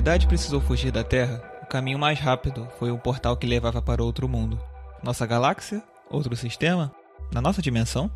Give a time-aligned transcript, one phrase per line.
[0.00, 4.02] humanidade precisou fugir da Terra, o caminho mais rápido foi um portal que levava para
[4.02, 4.58] outro mundo.
[5.02, 5.82] Nossa galáxia?
[6.08, 6.90] Outro sistema?
[7.30, 8.10] Na nossa dimensão?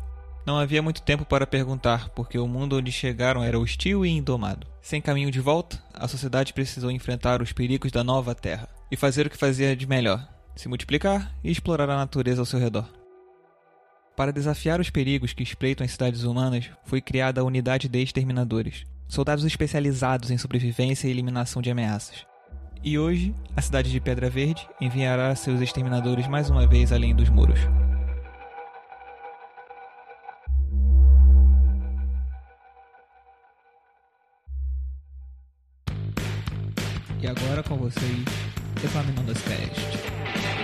[0.47, 4.65] Não havia muito tempo para perguntar, porque o mundo onde chegaram era hostil e indomado.
[4.81, 9.27] Sem caminho de volta, a sociedade precisou enfrentar os perigos da nova Terra e fazer
[9.27, 12.89] o que fazia de melhor: se multiplicar e explorar a natureza ao seu redor.
[14.17, 18.85] Para desafiar os perigos que espreitam as cidades humanas, foi criada a Unidade de Exterminadores,
[19.07, 22.25] soldados especializados em sobrevivência e eliminação de ameaças.
[22.83, 27.29] E hoje, a cidade de Pedra Verde enviará seus exterminadores mais uma vez além dos
[27.29, 27.59] muros.
[37.21, 38.23] E agora com vocês,
[38.83, 40.54] Epaminondas Cast.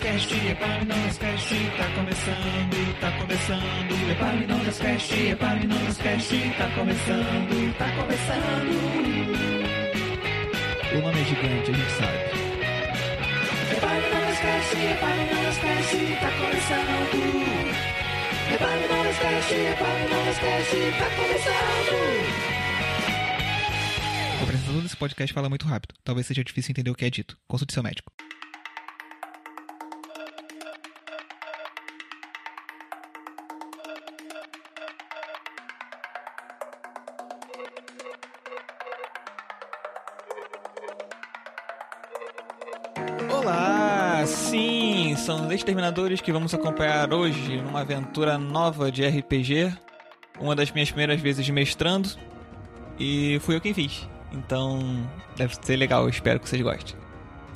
[0.00, 4.10] Cast, Epaminondas Cast, tá começando, tá começando.
[4.10, 8.70] Epaminondas Cast, Epaminondas Cast, tá começando, tá começando.
[10.92, 12.18] O nome é gigante, a gente sabe.
[13.76, 17.20] Epaminondas Cast, Epaminondas Cast, tá começando.
[18.54, 21.92] Epaminondas Cast, Epaminondas Cast, tá começando.
[24.40, 25.94] O apresentador desse podcast fala muito rápido.
[26.02, 27.36] Talvez seja difícil entender o que é dito.
[27.46, 28.10] Consulte seu médico.
[45.30, 49.72] São exterminadores que vamos acompanhar hoje numa aventura nova de RPG.
[50.40, 52.08] Uma das minhas primeiras vezes mestrando.
[52.98, 54.08] E fui eu quem fiz.
[54.32, 56.96] Então deve ser legal, espero que vocês gostem.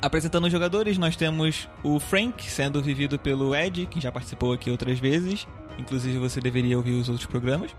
[0.01, 4.71] Apresentando os jogadores, nós temos o Frank, sendo vivido pelo Ed, que já participou aqui
[4.71, 5.45] outras vezes.
[5.77, 7.75] Inclusive você deveria ouvir os outros programas.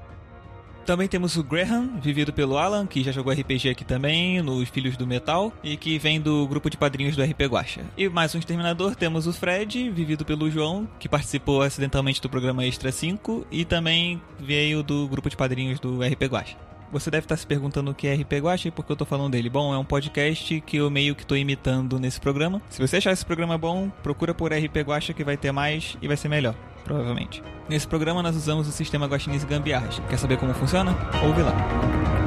[0.86, 4.96] Também temos o Graham, vivido pelo Alan, que já jogou RPG aqui também, nos Filhos
[4.96, 7.80] do Metal, e que vem do grupo de padrinhos do RP Guacha.
[7.98, 12.64] E mais um exterminador, temos o Fred, vivido pelo João, que participou acidentalmente do programa
[12.64, 16.56] Extra 5, e também veio do grupo de padrinhos do RP Guacha.
[16.92, 19.04] Você deve estar se perguntando o que é RP Guacha e por que eu tô
[19.04, 19.50] falando dele.
[19.50, 22.62] Bom, é um podcast que eu meio que tô imitando nesse programa.
[22.70, 26.06] Se você achar esse programa bom, procura por RP Guacha que vai ter mais e
[26.06, 26.54] vai ser melhor,
[26.86, 27.42] provavelmente.
[27.68, 30.00] Nesse programa nós usamos o sistema Guaxinins Gambiarras.
[30.08, 30.96] Quer saber como funciona?
[31.22, 32.25] Ouve lá.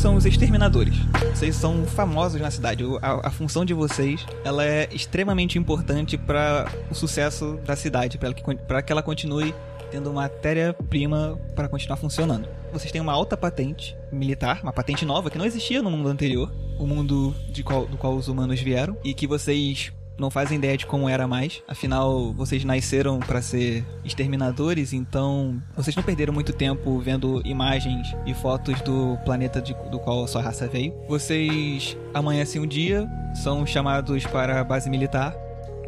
[0.00, 0.94] Vocês são os exterminadores.
[1.34, 2.82] Vocês são famosos na cidade.
[3.02, 8.18] A, a função de vocês, ela é extremamente importante para o sucesso da cidade,
[8.66, 9.54] para que ela continue
[9.90, 12.48] tendo matéria-prima para continuar funcionando.
[12.72, 16.50] Vocês têm uma alta patente militar, uma patente nova que não existia no mundo anterior,
[16.78, 20.76] o mundo de qual- do qual os humanos vieram, e que vocês não fazem ideia
[20.76, 21.62] de como era mais.
[21.66, 28.34] Afinal, vocês nasceram para ser exterminadores, então vocês não perderam muito tempo vendo imagens e
[28.34, 30.94] fotos do planeta de- do qual a sua raça veio.
[31.08, 35.34] Vocês amanhecem um dia, são chamados para a base militar,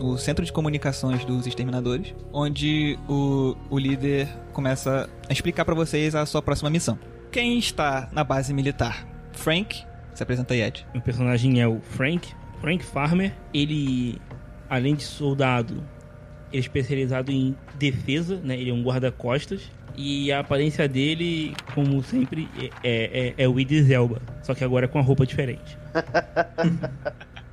[0.01, 6.15] o centro de comunicações dos exterminadores, onde o, o líder começa a explicar para vocês
[6.15, 6.99] a sua próxima missão.
[7.31, 9.07] Quem está na base militar?
[9.33, 9.85] Frank,
[10.15, 10.87] se apresenta aí, Ed.
[10.95, 12.29] O personagem é o Frank,
[12.63, 13.35] Frank Farmer.
[13.53, 14.19] Ele,
[14.71, 15.75] além de soldado,
[16.51, 18.59] ele é especializado em defesa, né?
[18.59, 19.71] Ele é um guarda-costas.
[19.95, 22.49] E a aparência dele, como sempre,
[22.83, 24.23] é, é, é o Idris Elba.
[24.43, 25.77] Só que agora com a roupa diferente.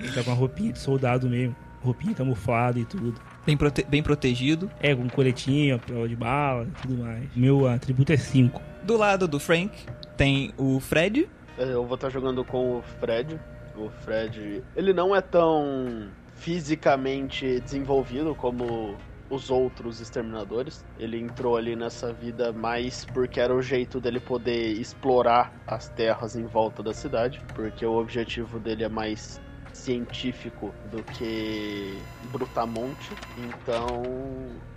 [0.00, 1.54] ele tá com uma roupinha de soldado mesmo.
[1.80, 3.14] Roupinha camuflada e tudo.
[3.46, 4.70] Bem, prote- bem protegido.
[4.80, 7.24] É, com coletinho, prova de bala e tudo mais.
[7.34, 8.60] Meu atributo é 5.
[8.84, 9.72] Do lado do Frank
[10.16, 11.28] tem o Fred.
[11.58, 13.38] Eu vou estar jogando com o Fred.
[13.76, 18.96] O Fred, ele não é tão fisicamente desenvolvido como
[19.30, 20.84] os outros exterminadores.
[20.98, 26.36] Ele entrou ali nessa vida mais porque era o jeito dele poder explorar as terras
[26.36, 29.40] em volta da cidade, porque o objetivo dele é mais
[29.82, 31.98] científico do que
[32.30, 33.10] brutamonte.
[33.38, 34.02] Então,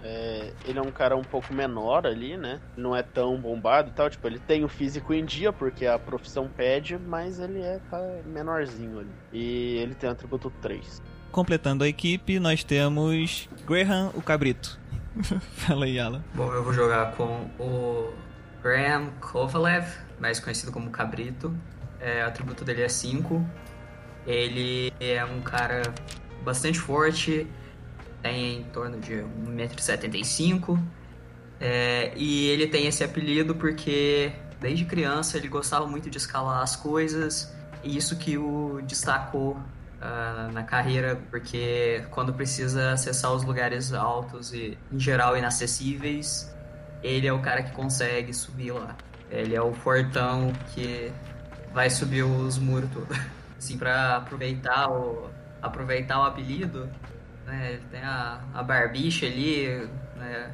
[0.04, 2.60] é, ele é um cara um pouco menor ali, né?
[2.75, 4.10] Não é tão bombado e tal.
[4.10, 8.00] Tipo, ele tem o físico em dia, porque a profissão pede, mas ele é tá
[8.25, 9.12] menorzinho ali.
[9.31, 11.02] E ele tem o atributo 3.
[11.31, 14.80] Completando a equipe, nós temos Graham, o Cabrito.
[15.54, 16.24] Fala aí, Alan.
[16.34, 18.12] Bom, eu vou jogar com o
[18.63, 19.86] Graham Kovalev,
[20.19, 21.56] mais conhecido como Cabrito.
[22.00, 23.46] É, o atributo dele é 5.
[24.25, 25.81] Ele é um cara
[26.44, 27.48] bastante forte,
[28.22, 30.80] tem em torno de 1,75m.
[31.60, 36.75] É, e ele tem esse apelido porque desde criança ele gostava muito de escalar as
[36.75, 39.57] coisas, e isso que o destacou
[40.01, 46.54] ah, na carreira, porque quando precisa acessar os lugares altos e, em geral, inacessíveis,
[47.01, 48.95] ele é o cara que consegue subir lá.
[49.31, 51.12] Ele é o fortão que
[51.74, 53.18] vai subir os muros todos.
[53.65, 55.27] Assim, pra aproveitar o,
[55.59, 56.88] aproveitar o apelido,
[57.47, 57.71] né?
[57.73, 60.53] Ele tem a, a barbicha ali, né?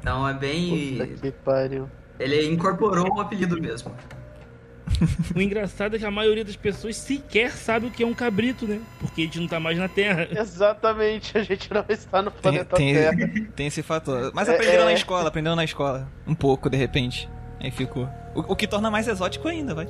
[0.00, 0.96] Então é bem.
[0.96, 1.90] Puta que pariu.
[2.18, 3.94] Ele incorporou o apelido mesmo.
[5.34, 8.66] O engraçado é que a maioria das pessoas sequer sabe o que é um cabrito,
[8.66, 8.80] né?
[9.00, 10.28] Porque a gente não tá mais na Terra.
[10.32, 13.16] Exatamente, a gente não está no Tem, planeta tem, Terra.
[13.56, 14.30] tem esse fator.
[14.34, 14.94] Mas É, aprenderam na é.
[14.94, 16.08] escola, aprenderam na escola.
[16.26, 17.28] Um pouco, de repente.
[17.60, 18.08] Aí ficou.
[18.34, 19.88] O, o que torna mais exótico ainda, vai.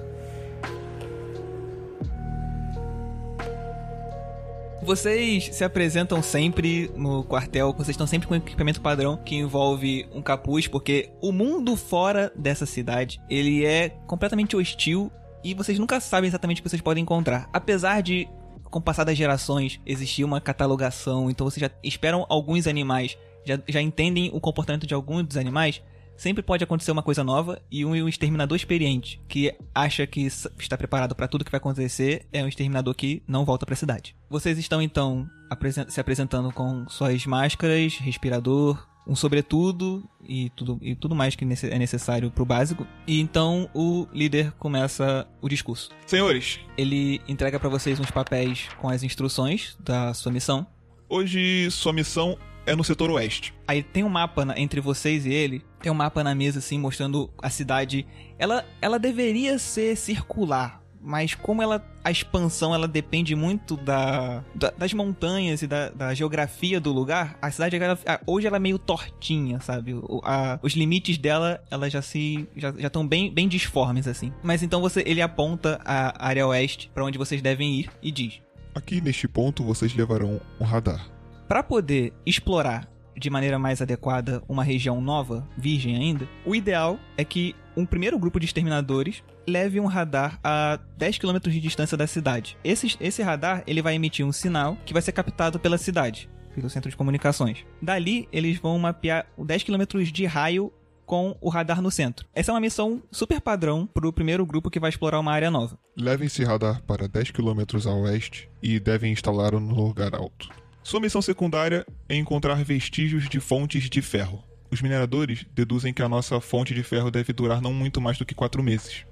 [4.83, 10.21] Vocês se apresentam sempre no quartel, vocês estão sempre com equipamento padrão que envolve um
[10.21, 15.11] capuz, porque o mundo fora dessa cidade, ele é completamente hostil
[15.45, 17.49] e vocês nunca sabem exatamente o que vocês podem encontrar.
[17.53, 18.29] Apesar de,
[18.65, 23.61] com o passar das gerações, existir uma catalogação, então vocês já esperam alguns animais, já,
[23.69, 25.81] já entendem o comportamento de alguns dos animais,
[26.23, 30.79] sempre pode acontecer uma coisa nova e um, um exterminador experiente que acha que está
[30.79, 34.15] preparado para tudo que vai acontecer é um exterminador que não volta para a cidade.
[34.31, 40.95] Vocês estão então apresen- se apresentando com suas máscaras, respirador, um sobretudo e tudo, e
[40.95, 42.87] tudo mais que é necessário pro básico.
[43.05, 45.91] E então o líder começa o discurso.
[46.07, 50.65] Senhores, Ele entrega para vocês uns papéis com as instruções da sua missão.
[51.09, 53.53] hoje sua missão é no setor oeste.
[53.67, 55.63] Aí tem um mapa na- entre vocês e ele.
[55.81, 58.07] Tem um mapa na mesa, assim, mostrando a cidade.
[58.39, 60.81] Ela, ela deveria ser circular.
[61.05, 66.15] Mas como ela, a expansão ela depende muito da, da- das montanhas e da, da
[66.15, 69.95] geografia do lugar, a cidade ela- hoje ela é meio tortinha, sabe?
[69.95, 74.33] O- a- os limites dela ela já se já estão bem, bem disformes assim.
[74.45, 78.41] Mas então você ele aponta a área oeste para onde vocês devem ir e diz:
[78.73, 81.05] Aqui neste ponto vocês levarão um radar.
[81.49, 87.25] Para poder explorar de maneira mais adequada uma região nova, virgem ainda, o ideal é
[87.25, 92.07] que um primeiro grupo de exterminadores leve um radar a 10 km de distância da
[92.07, 92.57] cidade.
[92.63, 96.71] Esse, esse radar ele vai emitir um sinal que vai ser captado pela cidade, pelo
[96.71, 97.65] centro de comunicações.
[97.81, 100.73] Dali, eles vão mapear o 10 km de raio
[101.05, 102.27] com o radar no centro.
[102.35, 105.51] Essa é uma missão super padrão para o primeiro grupo que vai explorar uma área
[105.51, 105.79] nova.
[105.97, 110.49] Levem esse radar para 10 km a oeste e devem instalá-lo no lugar alto.
[110.83, 114.43] Sua missão secundária é encontrar vestígios de fontes de ferro.
[114.71, 118.25] Os mineradores deduzem que a nossa fonte de ferro deve durar não muito mais do
[118.25, 119.05] que 4 meses.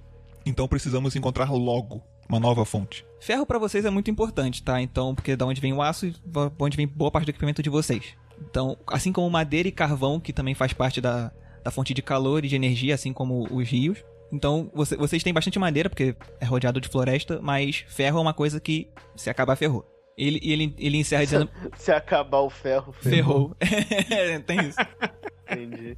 [0.44, 3.04] Então precisamos encontrar logo uma nova fonte.
[3.20, 4.80] Ferro pra vocês é muito importante, tá?
[4.80, 7.62] Então, porque da onde vem o aço e va- onde vem boa parte do equipamento
[7.62, 8.14] de vocês.
[8.40, 11.30] Então, assim como madeira e carvão, que também faz parte da,
[11.62, 14.02] da fonte de calor e de energia, assim como os rios.
[14.32, 18.32] Então, você- vocês têm bastante madeira, porque é rodeado de floresta, mas ferro é uma
[18.32, 19.84] coisa que, se acabar, ferrou.
[20.16, 23.56] Ele, e ele, ele encerra dizendo: Se acabar o ferro, ferrou.
[23.58, 24.40] ferrou.
[24.46, 24.78] Tem isso.
[25.50, 25.96] Entendi.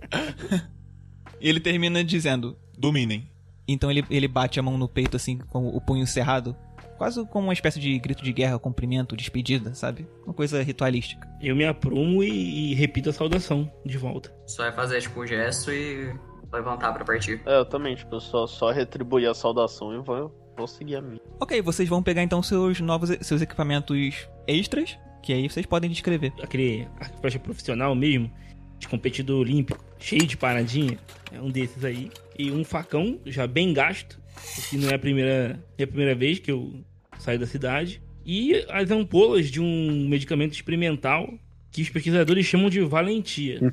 [1.41, 3.29] E ele termina dizendo: Dominem.
[3.67, 6.57] Então ele, ele bate a mão no peito, assim, com o punho cerrado.
[6.99, 10.07] Quase como uma espécie de grito de guerra, cumprimento, despedida, sabe?
[10.25, 11.29] Uma coisa ritualística.
[11.41, 14.33] Eu me aprumo e, e repito a saudação de volta.
[14.47, 16.15] Só vai fazer, tipo, um gesto e
[16.53, 17.43] levantar pra partir.
[17.45, 21.21] É, eu também, tipo, só, só retribuir a saudação e vou, vou seguir a minha.
[21.41, 26.33] Ok, vocês vão pegar então seus novos seus equipamentos extras, que aí vocês podem descrever.
[26.43, 28.31] Aquele arco flecha profissional mesmo,
[28.79, 30.99] de competidor olímpico, cheio de paradinha.
[31.31, 32.11] É um desses aí.
[32.39, 34.21] E um facão, já bem gasto.
[34.69, 36.75] Que não é a primeira, é a primeira vez que eu
[37.19, 38.03] saio da cidade.
[38.25, 41.33] E as ampolas de um medicamento experimental
[41.71, 43.61] que os pesquisadores chamam de valentia.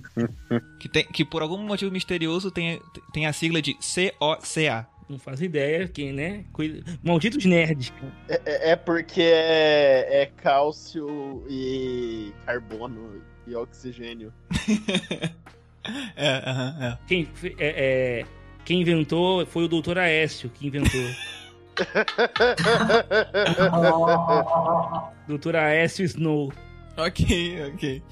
[0.80, 2.82] Que, tem, que por algum motivo misterioso tem,
[3.12, 3.74] tem a sigla de
[4.18, 4.88] COCA.
[5.10, 6.46] Não faço ideia, quem, né?
[7.04, 7.92] Malditos nerds.
[8.28, 14.32] É, é- é porque é, é cálcio e carbono e oxigênio.
[16.16, 16.98] É, aham, é.
[17.08, 18.26] Quem, é, é,
[18.66, 21.02] quem inventou foi o doutor Aécio que inventou.
[25.28, 26.52] doutor Aécio Snow.
[26.98, 27.26] Ok,
[27.74, 28.04] ok.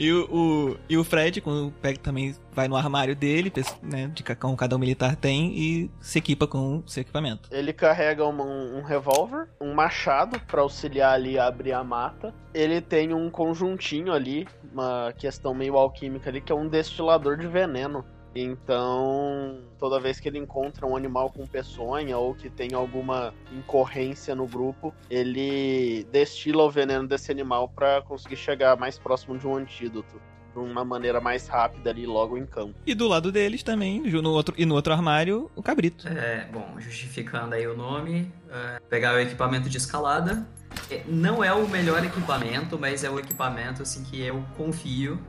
[0.00, 3.52] E o, o- e o Fred com, pega, também vai no armário dele,
[3.82, 7.50] né, de ca- como cada um militar tem, e se equipa com seu equipamento.
[7.52, 12.34] Ele carrega um, um revólver, um machado pra auxiliar ali a abrir a mata.
[12.54, 17.46] Ele tem um conjuntinho ali, uma questão meio alquímica ali, que é um destilador de
[17.46, 18.02] veneno.
[18.34, 24.34] Então, toda vez que ele encontra um animal com peçonha ou que tem alguma incorrência
[24.34, 29.56] no grupo, ele destila o veneno desse animal pra conseguir chegar mais próximo de um
[29.56, 30.20] antídoto.
[30.52, 32.74] De uma maneira mais rápida ali, logo em campo.
[32.84, 36.08] E do lado deles também, ju- no outro, e no outro armário, o cabrito.
[36.08, 40.44] É, bom, justificando aí o nome, é, pegar o equipamento de escalada.
[40.90, 45.20] É, Não é o melhor equipamento, mas é o equipamento assim que eu confio.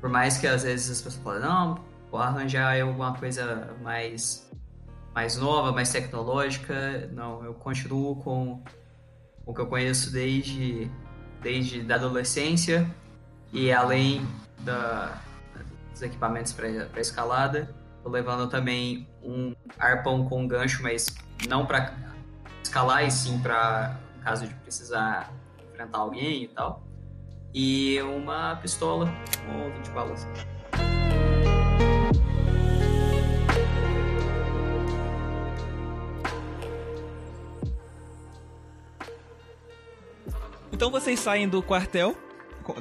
[0.00, 1.78] Por mais que às vezes as pessoas falem, não,
[2.16, 4.50] vou arranjar aí alguma coisa mais,
[5.14, 7.08] mais nova, mais tecnológica.
[7.12, 8.62] Não, eu continuo com
[9.44, 10.90] o que eu conheço desde,
[11.42, 12.90] desde da adolescência.
[13.52, 14.26] E além
[14.60, 15.20] da,
[15.92, 17.74] dos equipamentos para escalada,
[18.06, 21.06] Tô levando também um arpão com gancho, mas
[21.48, 21.92] não pra
[22.62, 25.32] escalar, e sim no caso de precisar
[25.72, 26.84] enfrentar alguém e tal.
[27.52, 29.12] E uma pistola
[29.44, 30.24] com 20 balas.
[40.76, 42.14] Então vocês saem do quartel,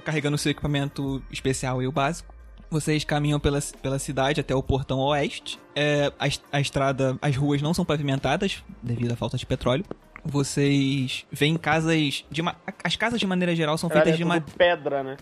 [0.03, 2.35] carregando seu equipamento especial e o básico.
[2.69, 5.57] Vocês caminham pela, pela cidade até o portão oeste.
[5.73, 9.85] É, a, a estrada, as ruas não são pavimentadas devido à falta de petróleo.
[10.25, 14.57] Vocês veem casas de ma- as casas de maneira geral são feitas é de madeira.
[14.57, 15.15] pedra, né?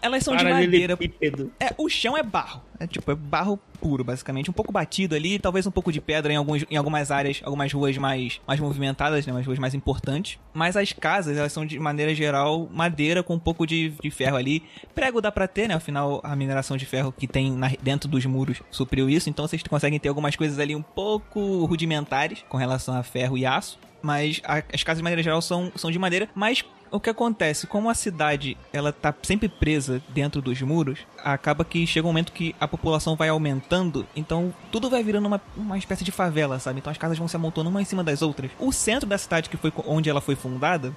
[0.00, 0.96] Elas são de madeira.
[0.96, 1.52] Paralelepípedo.
[1.60, 2.62] É, o chão é barro.
[2.78, 4.48] É tipo, é barro puro, basicamente.
[4.48, 7.72] Um pouco batido ali, talvez um pouco de pedra em, alguns, em algumas áreas, algumas
[7.72, 9.32] ruas mais, mais movimentadas, né?
[9.32, 10.38] Umas ruas mais importantes.
[10.54, 14.36] Mas as casas, elas são de maneira geral madeira com um pouco de, de ferro
[14.36, 14.62] ali.
[14.94, 15.74] Prego dá pra ter, né?
[15.74, 19.28] Afinal, a mineração de ferro que tem na- dentro dos muros supriu isso.
[19.28, 23.44] Então vocês conseguem ter algumas coisas ali um pouco rudimentares com relação a ferro e
[23.44, 23.78] aço.
[24.00, 26.28] Mas a- as casas de maneira geral são, são de madeira.
[26.34, 27.66] Mas o que acontece?
[27.66, 32.32] Como a cidade ela tá sempre presa dentro dos muros, acaba que chega um momento
[32.32, 36.78] que a população vai aumentando, então tudo vai virando uma, uma espécie de favela, sabe?
[36.78, 38.50] Então as casas vão se amontoando uma em cima das outras.
[38.58, 40.94] O centro da cidade, que foi onde ela foi fundada,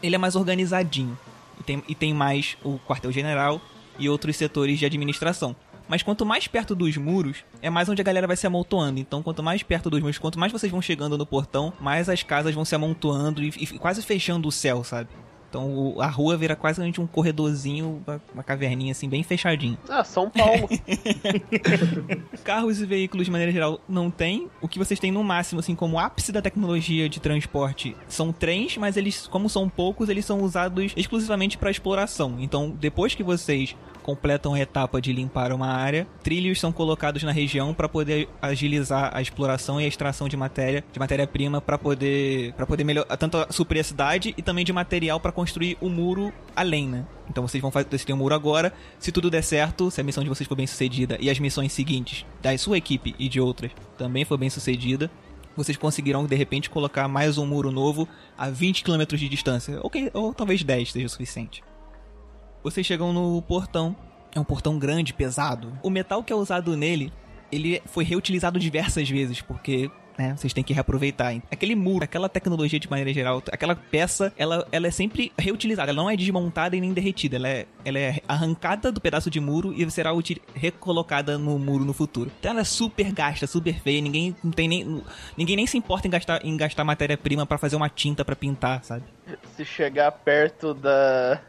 [0.00, 1.18] ele é mais organizadinho.
[1.58, 3.60] E tem, e tem mais o quartel-general
[3.98, 5.54] e outros setores de administração.
[5.90, 9.00] Mas quanto mais perto dos muros, é mais onde a galera vai se amontoando.
[9.00, 12.22] Então, quanto mais perto dos muros, quanto mais vocês vão chegando no portão, mais as
[12.22, 15.08] casas vão se amontoando e, e quase fechando o céu, sabe?
[15.48, 19.76] Então o- a rua vira quase um corredorzinho, uma, uma caverninha assim, bem fechadinho.
[19.88, 20.68] Ah, São Paulo.
[22.44, 24.48] Carros e veículos, de maneira geral, não tem.
[24.60, 28.76] O que vocês têm no máximo, assim, como ápice da tecnologia de transporte, são trens,
[28.76, 32.36] mas eles, como são poucos, eles são usados exclusivamente para exploração.
[32.38, 37.32] Então, depois que vocês completam a etapa de limpar uma área, trilhos são colocados na
[37.32, 42.52] região para poder agilizar a exploração e a extração de matéria, de matéria-prima para poder
[42.54, 46.32] para poder melhorar tanto suprir a cidade e também de material para construir o muro
[46.56, 47.04] além, né?
[47.28, 48.72] Então vocês vão fazer decidir o muro agora.
[48.98, 51.72] Se tudo der certo, se a missão de vocês for bem sucedida e as missões
[51.72, 55.10] seguintes da sua equipe e de outras também for bem sucedida,
[55.56, 59.90] vocês conseguirão de repente colocar mais um muro novo a 20 km de distância, ou,
[59.90, 61.62] que- ou talvez 10 seja o suficiente.
[62.62, 63.96] Vocês chegam no portão.
[64.34, 65.72] É um portão grande, pesado.
[65.82, 67.12] O metal que é usado nele,
[67.50, 69.90] ele foi reutilizado diversas vezes, porque
[70.20, 71.34] né, vocês têm que reaproveitar.
[71.50, 75.90] Aquele muro, aquela tecnologia de maneira geral, aquela peça, ela, ela é sempre reutilizada.
[75.90, 77.36] Ela não é desmontada e nem derretida.
[77.36, 80.10] Ela é, ela é arrancada do pedaço de muro e será
[80.54, 82.30] recolocada no muro no futuro.
[82.38, 84.02] Então ela é super gasta, super feia.
[84.02, 85.02] Ninguém não tem nem
[85.36, 88.84] ninguém nem se importa em gastar em gastar matéria-prima pra fazer uma tinta pra pintar,
[88.84, 89.04] sabe?
[89.56, 91.40] Se chegar perto da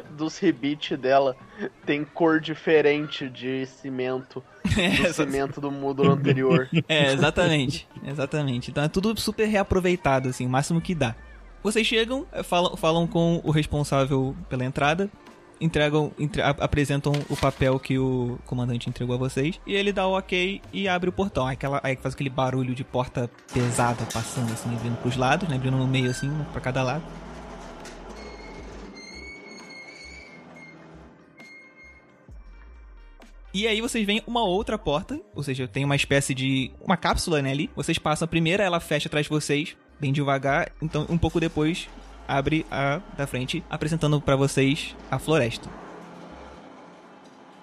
[0.16, 1.36] dos ribites dela,
[1.84, 4.42] tem cor diferente de cimento.
[5.02, 6.68] Do cimento do módulo anterior.
[6.88, 7.86] É, exatamente.
[8.06, 8.70] Exatamente.
[8.70, 11.14] Então é tudo super reaproveitado, assim, o máximo que dá.
[11.62, 15.08] Vocês chegam, falam, falam com o responsável pela entrada,
[15.60, 20.16] entregam, entre- apresentam o papel que o comandante entregou a vocês, e ele dá o
[20.18, 21.46] ok e abre o portão.
[21.46, 25.56] Aí, aquela, aí faz aquele barulho de porta pesada passando, assim, vindo pros lados, né?
[25.62, 27.02] Vindo no meio, assim, pra cada lado.
[33.54, 37.42] E aí vocês veem uma outra porta, ou seja, tem uma espécie de uma cápsula
[37.42, 37.70] né, ali.
[37.76, 40.72] Vocês passam a primeira, ela fecha atrás de vocês, bem devagar.
[40.80, 41.86] Então, um pouco depois,
[42.26, 45.68] abre a da frente, apresentando pra vocês a floresta.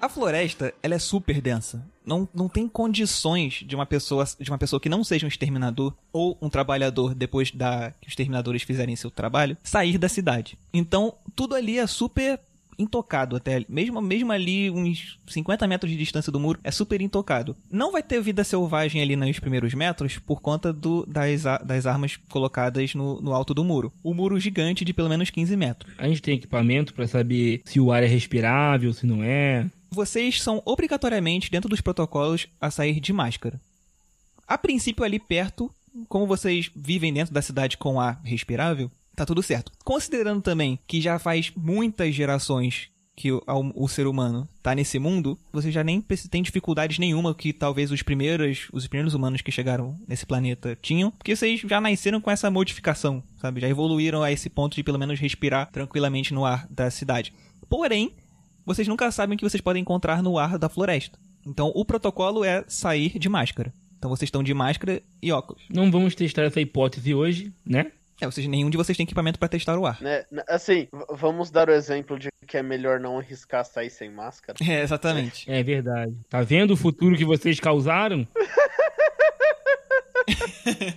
[0.01, 1.85] A floresta, ela é super densa.
[2.05, 5.93] Não, não tem condições de uma pessoa de uma pessoa que não seja um exterminador
[6.13, 10.57] ou um trabalhador depois da que os exterminadores fizerem seu trabalho sair da cidade.
[10.73, 12.39] Então, tudo ali é super
[12.79, 13.63] intocado até.
[13.67, 17.55] Mesmo, mesmo ali, uns 50 metros de distância do muro, é super intocado.
[17.69, 22.15] Não vai ter vida selvagem ali nos primeiros metros por conta do, das, das armas
[22.29, 23.91] colocadas no, no alto do muro.
[24.01, 25.93] O muro gigante de pelo menos 15 metros.
[25.97, 29.69] A gente tem equipamento pra saber se o ar é respirável, se não é.
[29.91, 33.59] Vocês são obrigatoriamente, dentro dos protocolos, a sair de máscara.
[34.47, 35.69] A princípio, ali perto,
[36.07, 39.71] como vocês vivem dentro da cidade com ar respirável, tá tudo certo.
[39.83, 43.43] Considerando também que já faz muitas gerações que o,
[43.75, 48.01] o ser humano tá nesse mundo, você já nem tem dificuldades nenhuma que talvez os
[48.01, 52.49] primeiros, os primeiros humanos que chegaram nesse planeta tinham, porque vocês já nasceram com essa
[52.49, 53.59] modificação, sabe?
[53.59, 57.33] Já evoluíram a esse ponto de pelo menos respirar tranquilamente no ar da cidade.
[57.67, 58.13] Porém,
[58.65, 61.19] vocês nunca sabem o que vocês podem encontrar no ar da floresta.
[61.45, 63.73] Então, o protocolo é sair de máscara.
[63.97, 65.63] Então, vocês estão de máscara e óculos.
[65.69, 67.91] Não vamos testar essa hipótese hoje, né?
[68.21, 70.01] É, vocês, nenhum de vocês tem equipamento para testar o ar.
[70.01, 70.25] Né?
[70.31, 74.57] N- Assim, vamos dar o exemplo de que é melhor não arriscar sair sem máscara.
[74.69, 75.49] É, exatamente.
[75.49, 76.13] É verdade.
[76.29, 78.27] Tá vendo o futuro que vocês causaram?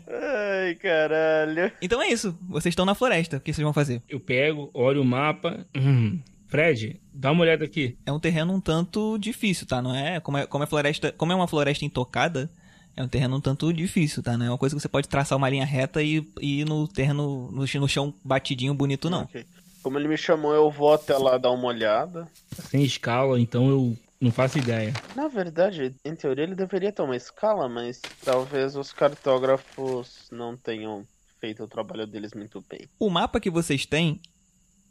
[0.08, 1.72] Ai, caralho.
[1.80, 2.36] Então é isso.
[2.48, 3.36] Vocês estão na floresta.
[3.36, 4.02] O que vocês vão fazer?
[4.08, 5.64] Eu pego, olho o mapa.
[5.76, 6.18] Hum.
[6.48, 7.96] Fred, dá uma olhada aqui.
[8.04, 9.80] É um terreno um tanto difícil, tá?
[9.80, 12.50] Não é como é, como é floresta, como é uma floresta intocada,
[12.96, 14.36] é um terreno um tanto difícil, tá?
[14.36, 16.86] Não é uma coisa que você pode traçar uma linha reta e, e ir no
[16.88, 19.22] terreno no, no chão batidinho bonito não.
[19.22, 19.44] Ok.
[19.82, 22.28] Como ele me chamou, eu vou até lá dar uma olhada.
[22.70, 24.92] Sem escala, então eu não faço ideia.
[25.16, 31.04] Na verdade, em teoria ele deveria ter uma escala, mas talvez os cartógrafos não tenham
[31.40, 32.88] feito o trabalho deles muito bem.
[32.98, 34.20] O mapa que vocês têm,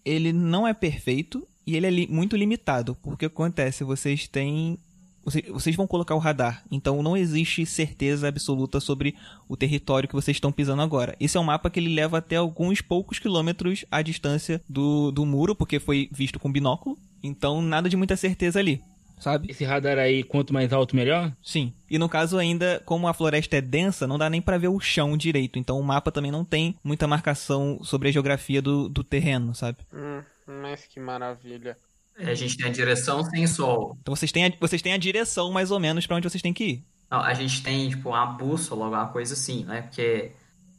[0.04, 2.96] ele não é perfeito e ele é li- muito limitado.
[2.96, 3.84] Porque o que acontece?
[3.86, 4.78] Vocês têm.
[5.24, 6.64] Vocês, vão colocar o radar.
[6.72, 9.16] Então não existe certeza absoluta sobre
[9.48, 11.16] o território que vocês estão pisando agora.
[11.20, 15.26] Esse é um mapa que ele leva até alguns poucos quilômetros à distância do, do
[15.26, 16.98] muro, porque foi visto com binóculo.
[17.24, 18.82] Então nada de muita certeza ali.
[19.22, 19.52] Sabe?
[19.52, 21.32] Esse radar aí, quanto mais alto, melhor?
[21.44, 21.72] Sim.
[21.88, 24.80] E no caso ainda, como a floresta é densa, não dá nem pra ver o
[24.80, 25.60] chão direito.
[25.60, 29.78] Então o mapa também não tem muita marcação sobre a geografia do, do terreno, sabe?
[29.94, 31.78] Hum, mas que maravilha.
[32.18, 33.98] É, a gente tem a direção sem sol.
[34.02, 36.54] Então vocês têm a, vocês têm a direção mais ou menos pra onde vocês têm
[36.54, 36.84] que ir.
[37.10, 39.82] Não, a gente tem, tipo, uma bússola, alguma coisa assim, né?
[39.82, 40.32] Porque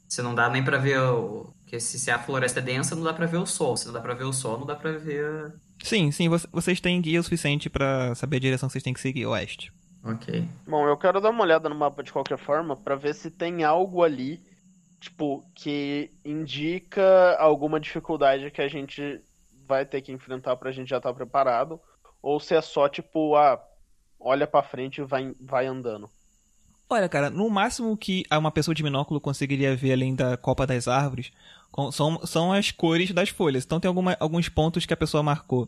[0.09, 1.53] você não dá nem pra ver o...
[1.63, 3.77] Porque se, se a floresta é densa, não dá pra ver o sol.
[3.77, 5.53] Se não dá pra ver o sol, não dá pra ver...
[5.83, 8.93] Sim, sim, vo- vocês têm guia o suficiente pra saber a direção que vocês têm
[8.95, 9.73] que seguir, oeste.
[10.05, 10.49] Ok.
[10.67, 13.65] Bom, eu quero dar uma olhada no mapa de qualquer forma pra ver se tem
[13.65, 14.41] algo ali,
[15.01, 19.21] tipo, que indica alguma dificuldade que a gente
[19.73, 21.81] vai ter que enfrentar pra gente já estar preparado,
[22.23, 23.59] ou se é só tipo, ah,
[24.21, 26.11] olha pra frente e vai, vai andando.
[26.91, 30.87] Olha, cara, no máximo que uma pessoa de binóculo conseguiria ver além da copa das
[30.87, 31.33] árvores
[31.91, 33.65] são, são as cores das folhas.
[33.65, 35.67] Então tem alguma, alguns pontos que a pessoa marcou,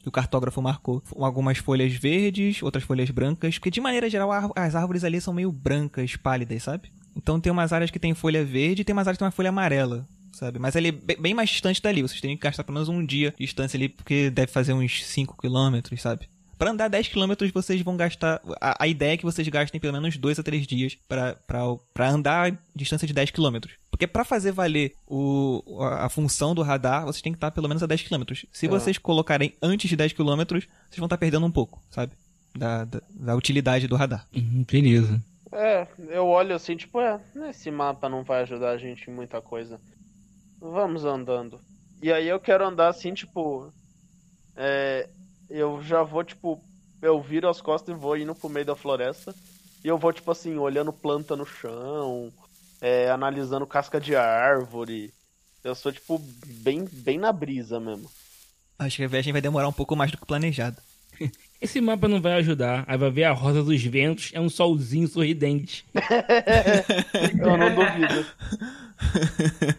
[0.00, 1.00] que o cartógrafo marcou.
[1.16, 5.52] Algumas folhas verdes, outras folhas brancas, porque de maneira geral as árvores ali são meio
[5.52, 6.90] brancas, pálidas, sabe?
[7.14, 9.30] Então tem umas áreas que tem folha verde e tem umas áreas que tem uma
[9.30, 10.58] folha amarela, sabe?
[10.58, 13.30] Mas ali bem, bem mais distante dali, vocês têm que gastar pelo menos um dia
[13.38, 16.28] de distância ali, porque deve fazer uns 5 quilômetros, sabe?
[16.56, 18.40] Pra andar 10 km vocês vão gastar.
[18.60, 21.36] A, a ideia é que vocês gastem pelo menos 2 a 3 dias pra
[22.10, 23.58] andar a distância de 10 km.
[23.90, 27.68] Porque pra fazer valer o, a, a função do radar, vocês têm que estar pelo
[27.68, 28.22] menos a 10 km.
[28.52, 28.70] Se Ah.
[28.70, 32.12] vocês colocarem antes de 10 km, vocês vão estar perdendo um pouco, sabe?
[32.56, 34.24] Da, da, da utilidade do radar.
[34.34, 35.20] Uhum, beleza.
[35.52, 37.20] É, eu olho assim, tipo, é,
[37.50, 39.80] esse mapa não vai ajudar a gente em muita coisa.
[40.60, 41.60] Vamos andando.
[42.02, 43.72] E aí eu quero andar assim, tipo.
[44.56, 45.08] É,
[45.50, 46.62] eu já vou, tipo,
[47.02, 49.34] eu viro as costas e vou indo pro meio da floresta.
[49.82, 52.32] E eu vou, tipo assim, olhando planta no chão,
[52.80, 55.12] é, analisando casca de árvore.
[55.62, 56.18] Eu sou, tipo,
[56.62, 58.10] bem, bem na brisa mesmo.
[58.78, 60.76] Acho que a viagem vai demorar um pouco mais do que planejado.
[61.64, 62.84] Esse mapa não vai ajudar.
[62.86, 65.82] Aí vai ver a rosa dos ventos, é um solzinho sorridente.
[67.40, 68.26] Eu não duvido.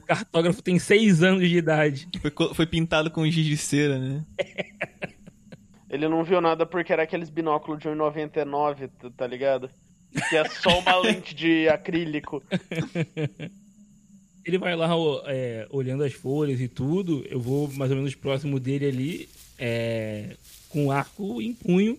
[0.02, 2.08] O cartógrafo tem seis anos de idade.
[2.22, 4.24] Foi, foi pintado com giz de cera, né?
[5.90, 9.70] Ele não viu nada porque era aqueles binóculos de 1,99, tá- tá ligado?
[10.30, 12.44] Que é só uma lente de acrílico.
[14.44, 14.90] Ele vai lá
[15.28, 17.26] é, olhando as folhas e tudo.
[17.30, 20.36] Eu vou mais ou menos próximo dele ali, é,
[20.76, 21.98] com o arco em punho,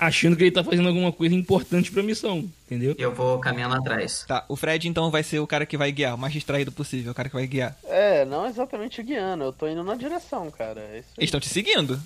[0.00, 2.96] achando que ele tá fazendo alguma coisa importante pra missão, entendeu?
[2.98, 4.24] Eu vou caminhando atrás.
[4.26, 7.12] Tá, o Fred então vai ser o cara que vai guiar, o mais distraído possível,
[7.12, 7.78] o cara que vai guiar.
[7.84, 10.80] É, não exatamente guiando, eu tô indo na direção, cara.
[10.80, 10.96] É.
[10.96, 12.02] Eles estão te seguindo.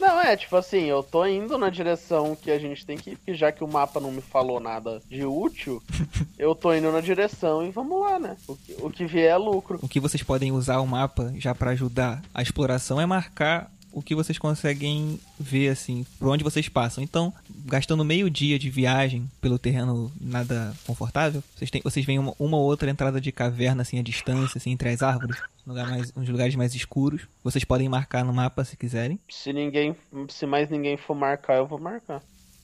[0.00, 3.16] Não, é, tipo assim, eu tô indo na direção que a gente tem que ir,
[3.16, 5.82] porque já que o mapa não me falou nada de útil,
[6.38, 8.38] eu tô indo na direção e vamos lá, né?
[8.48, 9.78] O que, o que vier é lucro.
[9.82, 14.02] O que vocês podem usar o mapa já pra ajudar a exploração é marcar o
[14.02, 17.02] que vocês conseguem ver, assim, por onde vocês passam.
[17.02, 17.32] Então,
[17.66, 22.56] gastando meio dia de viagem pelo terreno nada confortável, vocês, têm, vocês veem uma, uma
[22.56, 26.28] ou outra entrada de caverna, assim, à distância, assim, entre as árvores, lugar mais, uns
[26.28, 27.22] lugares mais escuros.
[27.44, 29.18] Vocês podem marcar no mapa se quiserem.
[29.28, 29.94] Se ninguém.
[30.28, 32.22] Se mais ninguém for marcar, eu vou marcar.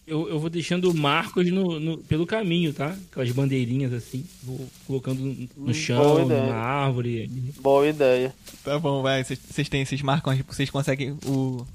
[0.09, 2.97] Eu, eu vou deixando marcos no, no- pelo caminho, tá?
[3.11, 4.25] Aquelas bandeirinhas assim.
[4.42, 5.21] Vou colocando
[5.57, 7.27] no chão, numa árvore.
[7.61, 8.35] Boa ideia.
[8.64, 9.23] Tá bom, vai.
[9.23, 11.16] Vocês- têm, vocês marcam, vocês conseguem.
[11.27, 11.66] O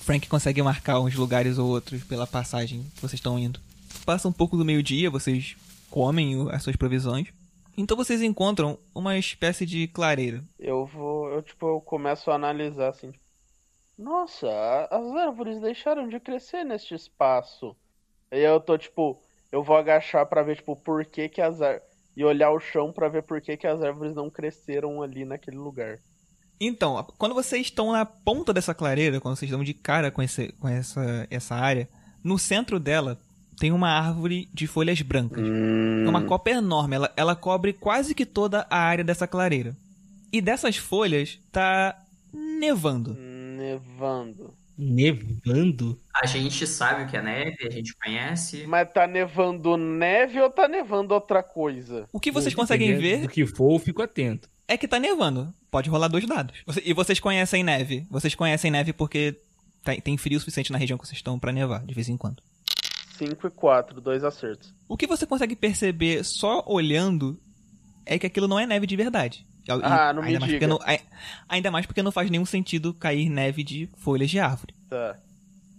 [0.00, 3.60] Frank consegue marcar uns lugares ou outros pela passagem que vocês estão indo.
[4.06, 5.54] Passa um pouco do meio-dia, vocês
[5.90, 7.26] comem as suas provisões.
[7.76, 10.42] Então vocês encontram uma espécie de clareira.
[10.58, 11.28] Eu vou.
[11.30, 13.10] Eu, tipo, eu começo a analisar assim.
[13.10, 13.22] tipo,
[13.98, 14.48] Nossa,
[14.90, 17.74] as árvores deixaram de crescer neste espaço.
[18.30, 19.20] Aí eu tô, tipo.
[19.50, 21.88] Eu vou agachar pra ver, tipo, por que que as árvores.
[22.16, 25.56] E olhar o chão pra ver por que que as árvores não cresceram ali naquele
[25.56, 25.98] lugar.
[26.60, 30.52] Então, quando vocês estão na ponta dessa clareira, quando vocês dão de cara com, esse,
[30.52, 31.88] com essa, essa área,
[32.22, 33.18] no centro dela
[33.58, 35.44] tem uma árvore de folhas brancas.
[35.44, 39.76] É uma copa enorme, ela, ela cobre quase que toda a área dessa clareira.
[40.32, 41.96] E dessas folhas tá
[42.32, 43.16] nevando.
[43.78, 44.54] Nevando.
[44.76, 45.98] Nevando?
[46.14, 48.64] A gente sabe o que é neve, a gente conhece.
[48.66, 52.08] Mas tá nevando neve ou tá nevando outra coisa?
[52.12, 54.48] O que vocês conseguem ver Do que for, eu fico atento.
[54.68, 55.52] é que tá nevando.
[55.70, 56.54] Pode rolar dois dados.
[56.84, 58.06] E vocês conhecem neve.
[58.10, 59.36] Vocês conhecem neve porque
[59.84, 62.16] tem, tem frio o suficiente na região que vocês estão pra nevar, de vez em
[62.16, 62.42] quando.
[63.18, 64.72] 5 e 4, dois acertos.
[64.88, 67.36] O que você consegue perceber só olhando
[68.06, 69.44] é que aquilo não é neve de verdade.
[69.76, 70.66] E- Ah, não me ainda mais diga.
[70.66, 71.00] porque não- ai-
[71.48, 74.74] ainda mais porque não faz nenhum sentido cair neve de folhas de árvore.
[74.88, 75.16] Tá.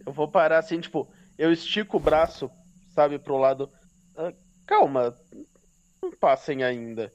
[0.06, 2.50] Eu vou parar assim, tipo, eu estico o braço,
[2.96, 3.70] sabe, pro lado.
[4.18, 4.32] Ah,
[4.66, 5.16] calma,
[6.02, 7.12] não passem ainda.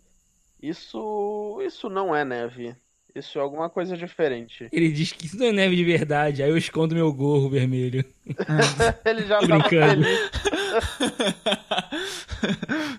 [0.63, 1.61] Isso.
[1.65, 2.75] Isso não é neve.
[3.15, 4.69] Isso é alguma coisa diferente.
[4.73, 8.05] Ele diz que isso não é neve de verdade, aí eu escondo meu gorro vermelho.
[9.07, 10.03] Ele já tava brincando.
[10.03, 10.31] feliz.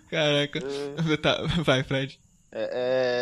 [0.09, 0.59] Caraca.
[1.21, 2.19] Tá, vai, Fred.
[2.57, 2.69] É,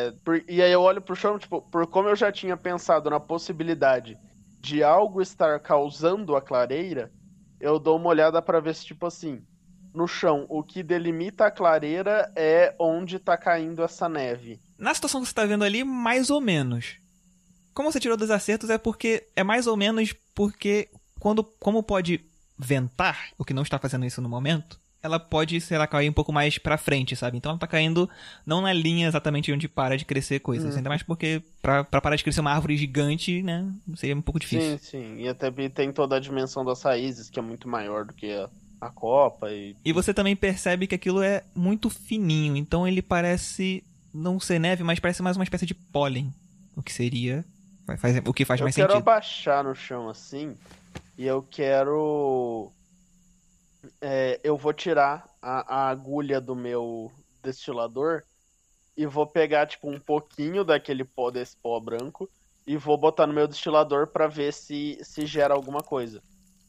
[0.09, 3.09] é, por- e aí eu olho pro chão, tipo, por como eu já tinha pensado
[3.09, 4.15] na possibilidade
[4.61, 7.11] de algo estar causando a clareira,
[7.59, 9.41] eu dou uma olhada pra ver se, tipo assim,
[9.91, 14.61] no chão, o que delimita a clareira é onde tá caindo essa neve.
[14.77, 16.97] Na situação que você tá vendo ali, mais ou menos.
[17.73, 19.27] Como você tirou dos acertos é porque.
[19.35, 20.89] É mais ou menos porque.
[21.19, 22.23] Quando, como pode
[22.57, 26.13] ventar, o que não está fazendo isso no momento, ela pode, sei lá, cair um
[26.13, 27.35] pouco mais pra frente, sabe?
[27.37, 28.09] Então ela tá caindo
[28.45, 30.77] não na linha exatamente onde para de crescer coisas.
[30.77, 33.69] Ainda mais porque pra, pra parar de crescer uma árvore gigante, né?
[33.95, 34.77] Seria um pouco difícil.
[34.79, 35.17] Sim, sim.
[35.21, 38.49] E até tem toda a dimensão das raízes, que é muito maior do que a,
[38.79, 39.51] a copa.
[39.51, 39.75] E...
[39.83, 44.83] E você também percebe que aquilo é muito fininho, então ele parece não ser neve,
[44.83, 46.33] mas parece mais uma espécie de pólen.
[46.77, 47.43] O que seria.
[47.99, 49.01] faz- o que faz eu mais quero sentido.
[49.03, 50.55] abaixar no chão assim.
[51.17, 52.71] E eu quero.
[54.01, 58.23] É, eu vou tirar a, a agulha do meu destilador
[58.95, 62.29] e vou pegar, tipo, um pouquinho daquele pó desse pó branco
[62.65, 66.21] e vou botar no meu destilador pra ver se, se gera alguma coisa.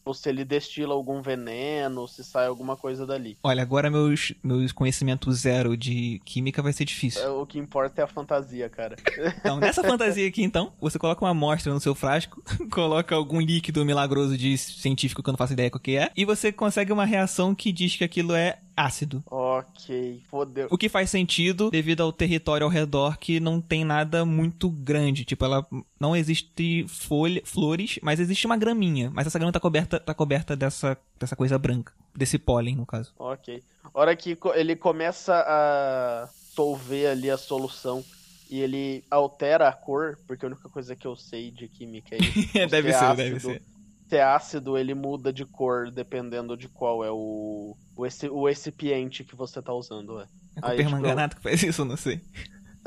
[0.04, 3.38] Ou se ele destila algum veneno, se sai alguma coisa dali.
[3.42, 7.22] Olha, agora meus, meus conhecimentos zero de química vai ser difícil.
[7.22, 8.96] É, O que importa é a fantasia, cara.
[9.44, 13.84] Então, nessa fantasia aqui, então, você coloca uma amostra no seu frasco, coloca algum líquido
[13.84, 17.04] milagroso de científico que eu não faço ideia qual que é, e você consegue uma
[17.04, 19.22] reação que diz que aquilo é ácido.
[19.30, 20.68] ok, fodeu.
[20.70, 25.24] O que faz sentido devido ao território ao redor que não tem nada muito grande.
[25.24, 25.66] Tipo, ela
[25.98, 29.10] não existe folha, flores, mas existe uma graminha.
[29.14, 31.92] Mas essa grama tá coberta, tá coberta dessa, dessa coisa branca.
[32.16, 33.12] Desse pólen, no caso.
[33.18, 33.62] Ok.
[33.92, 38.04] hora que ele começa a solver ali a solução
[38.50, 42.18] e ele altera a cor, porque a única coisa que eu sei de química é
[42.18, 42.50] isso.
[42.58, 43.62] É, deve Se ser, ácido- deve ser.
[44.08, 48.46] Se é ácido, ele muda de cor dependendo de qual é o, o, esse- o
[48.46, 50.20] recipiente que você tá usando.
[50.20, 50.28] É.
[50.56, 52.20] É Aí, o tipo, permanganato que faz isso, não sei.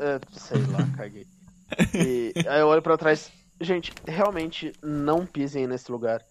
[0.00, 1.28] É, sei lá, caguei.
[1.94, 3.32] E aí eu olho pra trás.
[3.60, 6.26] Gente, realmente não pisem nesse lugar.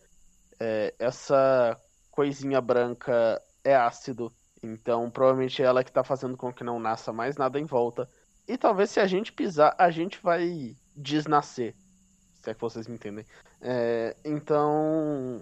[0.59, 1.79] É, essa
[2.11, 4.35] coisinha branca é ácido.
[4.63, 8.09] Então provavelmente é ela que tá fazendo com que não nasça mais nada em volta.
[8.47, 11.77] E talvez se a gente pisar, a gente vai desnascer.
[12.47, 13.25] Se é que vocês me entendem.
[13.61, 15.41] É, então.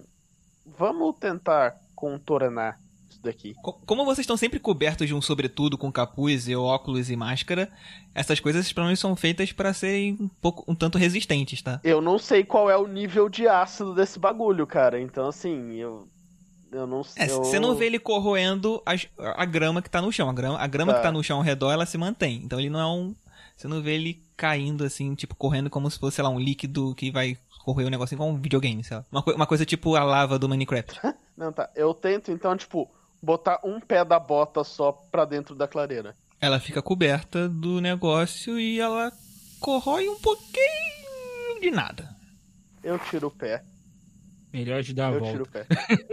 [0.77, 3.53] Vamos tentar contornar isso daqui.
[3.61, 7.71] Co- Como vocês estão sempre cobertos de um sobretudo com capuz e óculos e máscara,
[8.15, 11.79] essas coisas pelo menos são feitas para serem um pouco um tanto resistentes, tá?
[11.83, 14.99] Eu não sei qual é o nível de ácido desse bagulho, cara.
[14.99, 16.07] Então, assim, eu.
[16.71, 17.23] Eu não sei.
[17.23, 20.27] É, você não vê ele corroendo as- a grama que tá no chão.
[20.27, 20.97] A grama, a grama Tá.
[20.99, 22.41] que tá no chão ao redor, ela se mantém.
[22.43, 23.15] Então ele não é um.
[23.55, 26.93] Você não vê ele caindo assim, tipo, correndo como se fosse, sei lá, um líquido
[26.95, 29.05] que vai correr um negocinho como um videogame, sei lá.
[29.11, 30.99] Uma, coi- uma coisa tipo a lava do Minecraft.
[31.35, 31.69] Não, tá.
[31.75, 32.89] Eu tento, então, tipo,
[33.21, 36.15] botar um pé da bota só pra dentro da clareira.
[36.39, 39.11] Ela fica coberta do negócio e ela
[39.59, 42.13] corrói um pouquinho de nada.
[42.83, 43.63] Eu tiro o pé.
[44.53, 45.31] Melhor de dar a eu volta.
[45.31, 45.65] tiro o pé.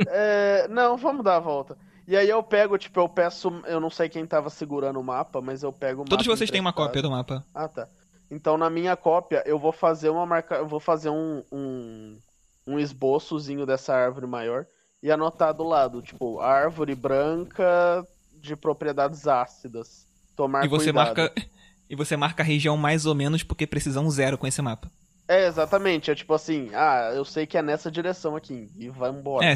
[0.09, 1.76] É, não, vamos dar a volta.
[2.12, 3.48] E aí eu pego, tipo, eu peço.
[3.64, 6.61] Eu não sei quem tava segurando o mapa, mas eu pego o Todos vocês têm
[6.61, 7.42] uma cópia do mapa.
[7.55, 7.88] Ah, tá.
[8.31, 10.57] Então na minha cópia eu vou fazer uma marca.
[10.57, 12.18] Eu vou fazer um, um,
[12.66, 14.66] um esboçozinho dessa árvore maior
[15.03, 20.07] e anotar do lado, tipo, árvore branca de propriedades ácidas.
[20.37, 21.16] Tomar E você cuidado.
[21.16, 21.33] marca.
[21.90, 24.90] E você marca a região mais ou menos porque precisam zero com esse mapa.
[25.33, 26.11] É, exatamente.
[26.11, 28.68] É tipo assim, ah, eu sei que é nessa direção aqui.
[28.77, 29.47] E vai embora.
[29.47, 29.55] É,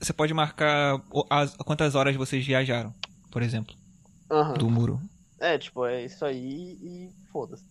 [0.00, 2.94] você pode marcar as- quantas horas vocês viajaram,
[3.30, 3.74] por exemplo,
[4.30, 4.54] Aham.
[4.54, 5.00] do muro.
[5.40, 7.64] É, tipo, é isso aí e foda-se.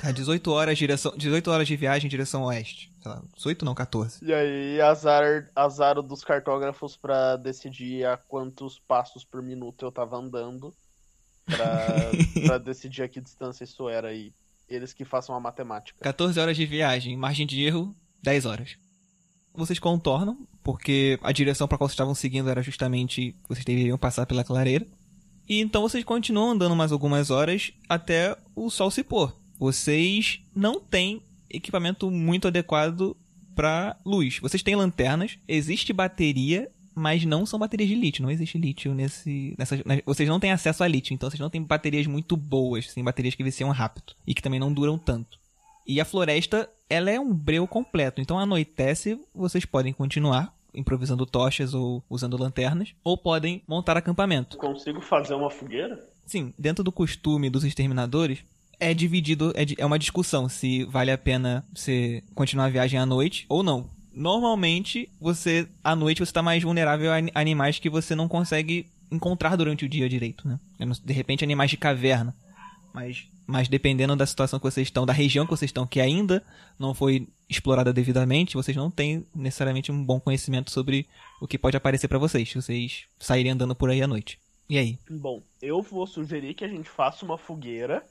[0.00, 2.92] Tá, 18 horas, direção, 18 horas de viagem em direção oeste.
[3.02, 4.24] Sei lá, 18 não, 14.
[4.24, 10.16] E aí, azar, azar dos cartógrafos pra decidir a quantos passos por minuto eu tava
[10.16, 10.72] andando.
[11.44, 11.86] Pra,
[12.46, 14.32] pra decidir a que distância isso era e
[14.70, 15.98] eles que façam a matemática.
[16.00, 18.76] 14 horas de viagem, margem de erro, 10 horas.
[19.52, 24.26] Vocês contornam, porque a direção para qual vocês estavam seguindo era justamente vocês deveriam passar
[24.26, 24.86] pela clareira.
[25.48, 29.34] E então vocês continuam andando mais algumas horas até o sol se pôr.
[29.58, 33.16] Vocês não têm equipamento muito adequado
[33.54, 34.38] para luz.
[34.38, 36.70] Vocês têm lanternas, existe bateria,
[37.00, 38.22] mas não são baterias de lítio.
[38.22, 39.54] Não existe lítio nesse.
[39.58, 42.86] Nessas, nas- vocês não têm acesso a lítio, então vocês não têm baterias muito boas,
[42.88, 45.38] assim, baterias que viciam rápido e que também não duram tanto.
[45.86, 48.20] E a floresta, ela é um breu completo.
[48.20, 54.56] Então anoitece, vocês podem continuar improvisando tochas ou usando lanternas, ou podem montar acampamento.
[54.56, 55.98] Consigo fazer uma fogueira?
[56.24, 58.38] Sim, dentro do costume dos exterminadores,
[58.78, 63.04] é dividido, é, é uma discussão se vale a pena você continuar a viagem à
[63.04, 63.88] noite ou não.
[64.12, 68.86] Normalmente, você à noite você tá mais vulnerável a ani- animais que você não consegue
[69.10, 70.58] encontrar durante o dia direito, né?
[71.04, 72.34] De repente, animais de caverna.
[72.92, 76.44] Mas, mas dependendo da situação que vocês estão, da região que vocês estão, que ainda
[76.78, 81.06] não foi explorada devidamente, vocês não têm necessariamente um bom conhecimento sobre
[81.40, 84.38] o que pode aparecer pra vocês, vocês saírem andando por aí à noite.
[84.68, 84.98] E aí?
[85.10, 88.04] Bom, eu vou sugerir que a gente faça uma fogueira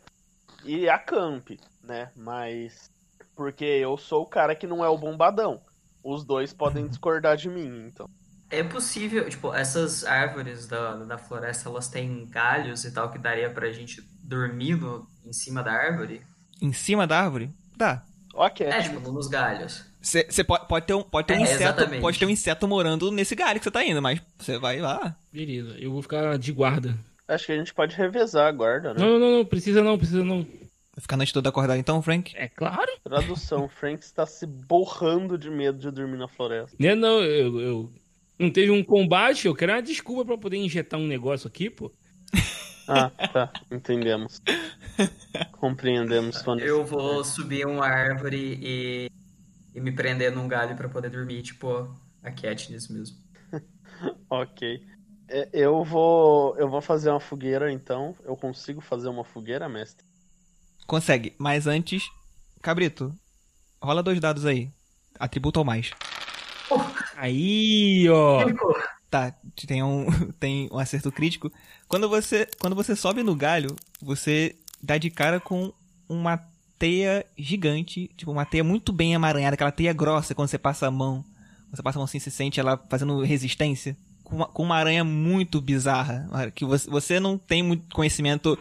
[0.66, 2.12] e acampe, né?
[2.16, 2.92] Mas.
[3.36, 5.62] Porque eu sou o cara que não é o bombadão.
[6.04, 8.10] Os dois podem discordar de mim, então.
[8.50, 13.50] É possível, tipo, essas árvores da, da floresta, elas têm galhos e tal que daria
[13.50, 16.22] pra gente dormir no, em cima da árvore?
[16.62, 17.52] Em cima da árvore?
[17.78, 18.04] Dá.
[18.34, 18.66] Ok.
[18.66, 19.86] É, tipo, nos galhos.
[20.02, 22.02] Você pode, pode ter um, pode ter um É, inseto, exatamente.
[22.02, 25.16] pode ter um inseto morando nesse galho que você tá indo, mas você vai lá.
[25.32, 26.98] Beleza, eu vou ficar de guarda.
[27.28, 29.00] Acho que a gente pode revezar a guarda, né?
[29.00, 30.48] Não, não, não, precisa não, precisa não.
[31.00, 32.34] Vai ficar a noite toda acordado então, Frank?
[32.36, 32.92] É claro.
[33.02, 36.76] Tradução, Frank está se borrando de medo de dormir na floresta.
[36.78, 37.94] Né, não, eu, eu-
[38.38, 41.90] Não teve um combate, eu quero uma desculpa pra poder injetar um negócio aqui, pô.
[42.92, 43.54] Ah, tá.
[43.72, 44.42] Entendemos.
[45.52, 49.12] Compreendemos sua Eu vou subir uma árvore e,
[49.76, 51.88] e me prender num galho pra poder dormir, tipo,
[52.24, 53.16] a Katniss mesmo.
[54.28, 54.82] Ok.
[55.30, 58.16] É, Eu vou, eu vou fazer uma fogueira, então.
[58.26, 60.09] Eu consigo fazer uma fogueira, mestre?
[60.90, 62.10] Consegue, mas antes.
[62.64, 63.14] Cabrito,
[63.80, 64.72] rola dois dados aí.
[65.20, 65.92] Atributo ou mais.
[67.16, 68.44] Aí, ó.
[69.08, 69.32] Tá,
[69.68, 70.08] tem um,
[70.40, 71.52] tem um acerto crítico.
[71.88, 75.72] Quando você, quando você sobe no galho, você dá de cara com
[76.10, 76.44] uma
[76.80, 80.92] teia gigante, tipo uma teia muito bem amaranhada, aquela teia grossa quando você passa a
[80.92, 81.24] mão.
[81.70, 83.96] Você passa a mão assim, você sente ela fazendo resistência.
[84.24, 88.58] Com uma, com uma aranha muito bizarra, que você, você não tem muito conhecimento.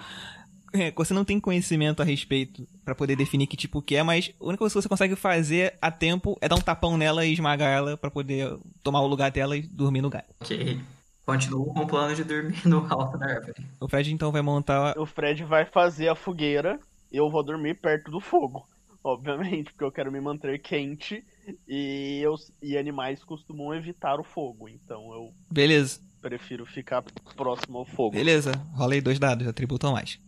[0.73, 4.33] É, Você não tem conhecimento a respeito pra poder definir que tipo que é, mas
[4.41, 7.33] a única coisa que você consegue fazer a tempo é dar um tapão nela e
[7.33, 10.27] esmagar ela pra poder tomar o lugar dela e dormir no galho.
[10.41, 10.81] Ok.
[11.25, 13.67] Continuo com o plano de dormir no alto da árvore.
[13.79, 14.99] O Fred então vai montar.
[14.99, 16.81] O Fred vai fazer a fogueira
[17.13, 18.67] e eu vou dormir perto do fogo.
[19.05, 21.23] Obviamente, porque eu quero me manter quente
[21.69, 24.69] e, eu, e animais costumam evitar o fogo.
[24.69, 27.03] Então eu Beleza, prefiro ficar
[27.37, 28.17] próximo ao fogo.
[28.17, 28.53] beleza.
[28.75, 30.19] Rola aí dois dados, atributam mais.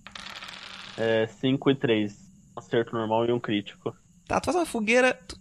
[0.97, 2.13] É 5 e 3.
[2.57, 3.95] Um acerto normal e um crítico.
[4.27, 5.15] Tá, tu faz uma fogueira.
[5.15, 5.37] Tu,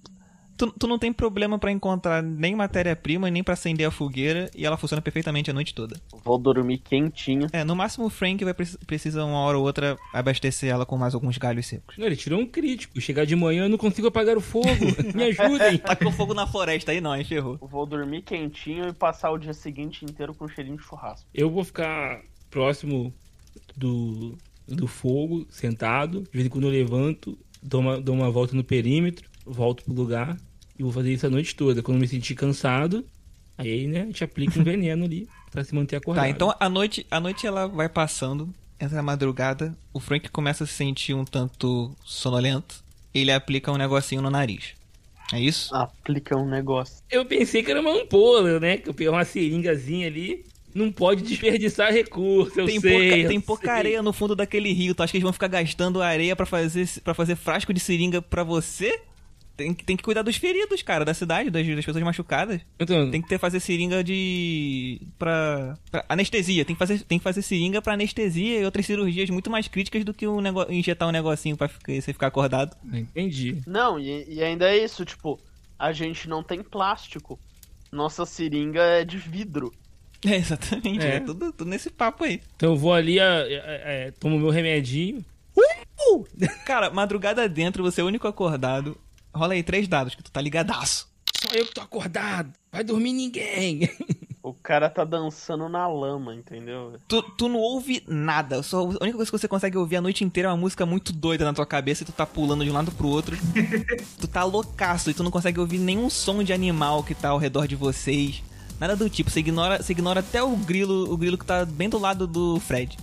[0.60, 4.65] tu, tu não tem problema pra encontrar nem matéria-prima, nem pra acender a fogueira, e
[4.65, 5.95] ela funciona perfeitamente a noite toda.
[6.24, 7.48] Vou dormir quentinho.
[7.54, 10.98] É, no máximo o Frank vai precis- precisa uma hora ou outra abastecer ela com
[10.98, 11.98] mais alguns galhos secos.
[11.98, 13.00] Não, ele tirou um crítico.
[13.00, 14.67] Chegar de manhã eu não consigo apagar o fogo.
[15.15, 15.78] Me ajudem.
[15.78, 17.58] Tá com fogo na floresta aí não, aí ferrou.
[17.62, 21.26] Vou dormir quentinho e passar o dia seguinte inteiro com cheirinho de churrasco.
[21.34, 23.13] Eu vou ficar próximo
[23.78, 26.22] do do fogo, sentado.
[26.22, 29.93] De vez em quando eu levanto, dou uma, dou uma volta no perímetro, volto pro
[29.95, 30.38] lugar
[30.79, 31.83] e vou fazer isso a noite toda.
[31.83, 33.05] Quando eu me sentir cansado,
[33.57, 36.23] aí, né, a gente aplica um veneno ali pra se manter acordado.
[36.23, 40.67] Tá, então a noite, a noite ela vai passando, essa madrugada, o Frank começa a
[40.67, 42.81] se sentir um tanto sonolento.
[43.13, 44.73] Ele aplica um negocinho no nariz.
[45.33, 45.75] É isso?
[45.75, 47.03] Aplica um negócio.
[47.11, 48.77] Eu pensei que era uma ampola, né?
[48.77, 50.45] Que eu peguei uma seringazinha ali.
[50.73, 52.91] Não pode desperdiçar recurso, eu tem sei.
[52.91, 53.71] pouca, eu tem pouca sei.
[53.71, 54.95] areia no fundo daquele rio.
[54.95, 58.21] Tu acha que eles vão ficar gastando areia pra fazer, pra fazer frasco de seringa
[58.21, 59.01] pra você?
[59.60, 62.62] Tem, que- tem que cuidar dos feridos, cara, da cidade, das, das pessoas machucadas.
[62.80, 65.02] Então, Tem que ter fazer seringa de.
[65.17, 65.78] pra.
[65.91, 66.63] pra anestesia.
[66.63, 70.06] Tem que, fazer, tem que fazer seringa pra anestesia e outras cirurgias muito mais críticas
[70.06, 72.76] do que um nego, injetar um negocinho pra ficar- você ficar acordado.
[72.93, 73.62] entendi.
[73.67, 75.38] Não, e, e ainda é isso, tipo,
[75.78, 77.38] a gente não tem plástico.
[77.91, 79.74] Nossa seringa é de vidro.
[80.26, 81.06] É, exatamente.
[81.06, 81.19] É, É.
[81.19, 82.41] tudo, tudo nesse papo aí.
[82.56, 83.39] Então eu vou ali, a, a-
[84.08, 85.24] a- tomo meu remedinho.
[86.65, 88.98] Cara, madrugada dentro, você é o único acordado.
[89.33, 91.07] Rola aí três dados, que tu tá ligadaço.
[91.35, 92.51] Só eu que tô acordado.
[92.71, 93.89] Vai dormir ninguém.
[94.41, 96.93] O cara tá dançando na lama, entendeu?
[97.09, 98.63] Tu, tu não ouve nada.
[98.63, 101.11] Só, a única coisa que você consegue ouvir a noite inteira é uma música muito
[101.11, 103.37] doida na tua cabeça e tu tá pulando de um lado pro outro.
[104.19, 107.37] tu tá loucaço e tu não consegue ouvir nenhum som de animal que tá ao
[107.37, 108.41] redor de vocês.
[108.79, 109.29] Nada do tipo.
[109.29, 112.61] Você ignora, você ignora até o grilo, o grilo que tá bem do lado do
[112.61, 112.97] Fred.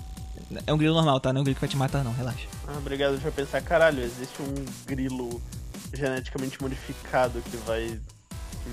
[0.66, 1.32] É um grilo normal, tá?
[1.32, 2.12] Não é um grilo que vai te matar, não.
[2.14, 2.48] Relaxa.
[2.66, 4.54] Ah, obrigado por pensar, caralho, existe um
[4.86, 5.40] grilo
[5.96, 7.98] geneticamente modificado que vai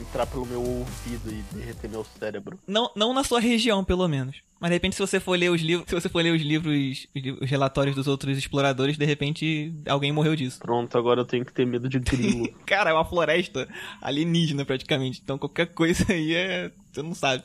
[0.01, 2.59] entrar pelo meu ouvido e derreter meu cérebro.
[2.67, 4.37] Não, não na sua região, pelo menos.
[4.59, 7.05] Mas de repente, se você for ler os livros, se você for ler os livros,
[7.41, 10.59] os relatórios dos outros exploradores, de repente alguém morreu disso.
[10.59, 12.47] Pronto, agora eu tenho que ter medo de grilo.
[12.65, 13.67] Cara, é uma floresta
[14.01, 15.19] alienígena praticamente.
[15.21, 16.71] Então qualquer coisa aí é.
[16.91, 17.43] Você não sabe.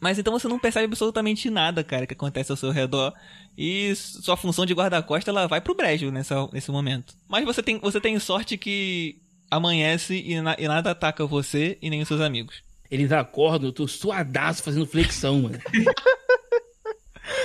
[0.00, 3.12] Mas então você não percebe absolutamente nada, cara, que acontece ao seu redor.
[3.56, 7.14] E sua função de guarda-costa ela vai pro brejo nessa, nesse momento.
[7.28, 9.16] Mas você tem, você tem sorte que
[9.50, 12.62] amanhece e, na- e nada ataca você e nem os seus amigos.
[12.90, 15.58] Eles acordam, eu tô suadaço fazendo flexão, mano.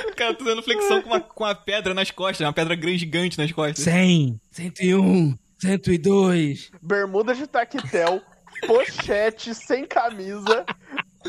[0.07, 2.99] O cara tá dando flexão com uma, com uma pedra nas costas, uma pedra grande
[2.99, 3.83] gigante nas costas.
[3.83, 6.69] 100, 101, 102.
[6.81, 8.21] Bermuda de taquetel,
[8.67, 10.65] pochete, sem camisa,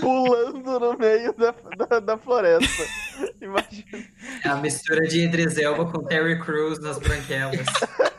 [0.01, 2.83] pulando no meio da, da, da floresta.
[3.41, 4.05] Imagina.
[4.45, 7.67] É a mistura de Idris Elba com Terry Crews nas branquelas.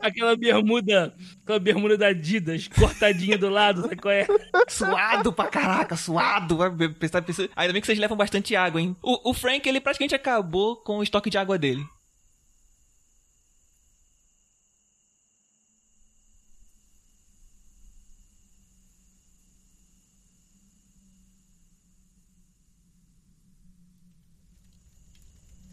[0.00, 4.26] Aquela bermuda, aquela bermuda da Adidas, cortadinha do lado, sabe qual é?
[4.68, 6.58] Suado pra caraca, suado.
[6.98, 7.48] Pensar, pensar.
[7.56, 8.96] Ainda bem que vocês levam bastante água, hein?
[9.02, 11.82] O, o Frank, ele praticamente acabou com o estoque de água dele.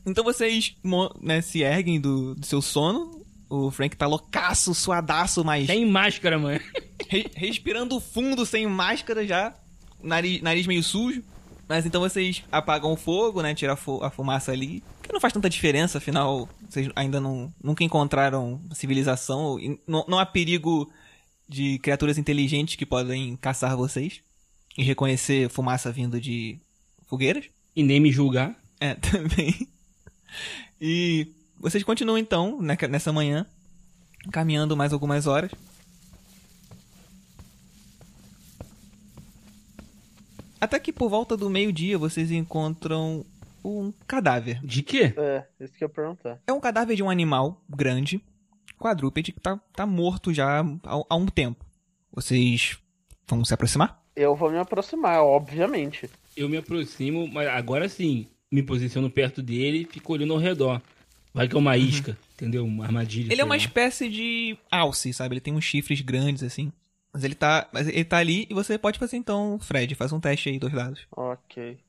[0.09, 0.75] Então vocês
[1.21, 3.17] né, se erguem do, do seu sono.
[3.49, 6.59] O Frank tá loucaço, suadaço, mas Sem máscara, mano.
[7.07, 9.55] Re- respirando fundo, sem máscara já.
[10.03, 11.23] Nariz, nariz meio sujo.
[11.67, 13.55] Mas então vocês apagam o fogo, né?
[13.55, 14.83] Tiram a, fu- a fumaça ali.
[15.01, 19.57] Que não faz tanta diferença, afinal, vocês ainda não, nunca encontraram civilização.
[19.87, 20.91] não, não há perigo
[21.47, 24.21] de criaturas inteligentes que podem caçar vocês.
[24.77, 26.59] E reconhecer fumaça vindo de
[27.07, 27.45] fogueiras.
[27.75, 28.55] E nem me julgar.
[28.79, 29.67] É, também.
[30.81, 31.27] E
[31.59, 33.45] vocês continuam então, nessa manhã,
[34.31, 35.51] caminhando mais algumas horas.
[40.61, 43.25] Até que por volta do meio-dia vocês encontram
[43.63, 44.59] um cadáver.
[44.63, 45.13] De quê?
[45.17, 46.39] É, isso que eu ia perguntar.
[46.45, 48.23] É um cadáver de um animal grande,
[48.77, 50.63] quadrúpede, que tá, tá morto já há,
[51.09, 51.65] há um tempo.
[52.11, 52.77] Vocês
[53.27, 54.01] vão se aproximar?
[54.15, 56.09] Eu vou me aproximar, obviamente.
[56.35, 60.81] Eu me aproximo, mas agora sim, me posiciono perto dele e fico olhando ao redor.
[61.33, 62.65] Vai que é uma isca, entendeu?
[62.65, 63.31] Uma armadilha.
[63.31, 63.57] Ele é uma lá.
[63.57, 65.35] espécie de alce, sabe?
[65.35, 66.71] Ele tem uns chifres grandes assim.
[67.13, 70.19] Mas ele tá, mas ele tá ali e você pode fazer então, Fred, faz um
[70.19, 71.07] teste aí, dois dados.
[71.12, 71.79] Ok.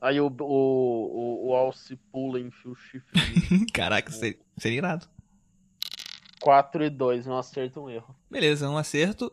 [0.00, 3.66] Aí o, o, o, o Alce pula e enfia o chifre.
[3.72, 5.08] Caraca, seria, seria irado.
[6.40, 8.14] 4 e 2, um acerto e um erro.
[8.30, 9.32] Beleza, um acerto.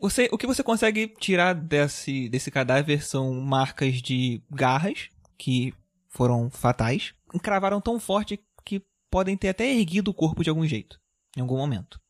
[0.00, 5.74] Você, o que você consegue tirar desse, desse cadáver são marcas de garras que
[6.08, 7.14] foram fatais.
[7.42, 11.00] Cravaram tão forte que podem ter até erguido o corpo de algum jeito,
[11.36, 12.00] em algum momento.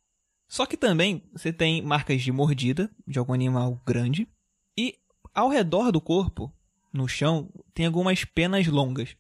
[0.49, 4.29] Só que também você tem marcas de mordida de algum animal grande.
[4.79, 4.99] E
[5.35, 6.53] ao redor do corpo,
[6.93, 9.17] no chão, tem algumas penas longas.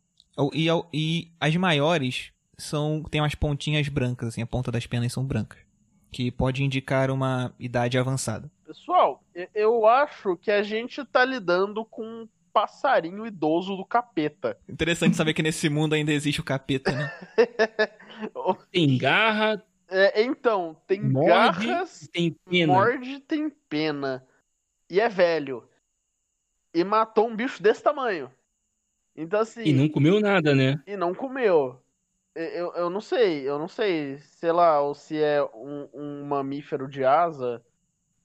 [0.52, 5.24] E, e as maiores são tem umas pontinhas brancas, assim, a ponta das penas são
[5.24, 5.58] brancas.
[6.12, 8.50] Que pode indicar uma idade avançada.
[8.64, 9.22] Pessoal,
[9.54, 14.58] eu acho que a gente tá lidando com passarinho idoso do capeta.
[14.66, 17.12] Interessante saber que nesse mundo ainda existe o capeta, né?
[18.72, 22.72] Tem garra, É, então, tem Morde, garras, tem pena.
[22.72, 24.26] morde tem pena.
[24.88, 25.68] E é velho.
[26.72, 28.30] E matou um bicho desse tamanho.
[29.14, 29.62] Então, assim.
[29.64, 30.82] E não comeu nada, né?
[30.86, 31.78] e não comeu.
[32.34, 36.88] Eu, eu não sei, eu não sei, sei lá, ou se é um, um mamífero
[36.88, 37.62] de asa,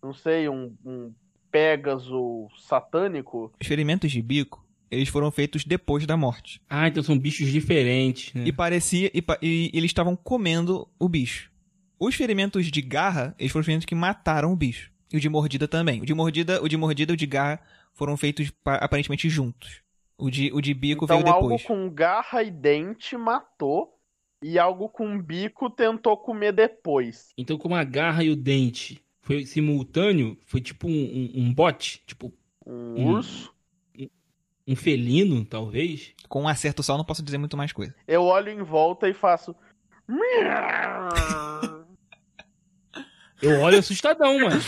[0.01, 1.13] não sei, um, um
[1.51, 3.51] Pégaso satânico.
[3.59, 6.61] Os ferimentos de bico, eles foram feitos depois da morte.
[6.69, 8.43] Ah, então são bichos diferentes, né?
[8.47, 9.11] E parecia.
[9.13, 11.51] E, e eles estavam comendo o bicho.
[11.99, 14.91] Os ferimentos de garra, eles foram os ferimentos que mataram o bicho.
[15.13, 16.01] E o de mordida também.
[16.01, 17.61] O de mordida, o de mordida e o de garra
[17.93, 19.81] foram feitos pa- aparentemente juntos.
[20.17, 21.63] O de, o de bico Então veio algo depois.
[21.63, 23.97] com garra e dente matou,
[24.43, 27.29] e algo com bico tentou comer depois.
[27.37, 28.99] Então, como a garra e o dente
[29.31, 32.33] foi simultâneo, foi tipo um, um, um bote, tipo
[32.65, 33.53] Um urso.
[34.67, 36.13] um felino, talvez.
[36.27, 37.95] Com um acerto só, não posso dizer muito mais coisa.
[38.07, 39.55] Eu olho em volta e faço.
[43.41, 44.61] Eu olho assustadão, mano.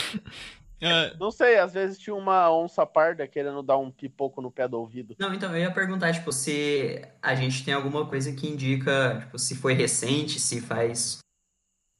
[0.82, 4.68] Ah, Não sei, às vezes tinha uma onça parda querendo dar um pipoco no pé
[4.68, 5.16] do ouvido.
[5.20, 9.38] Não, então eu ia perguntar, tipo, se a gente tem alguma coisa que indica, tipo,
[9.38, 11.20] se foi recente, se faz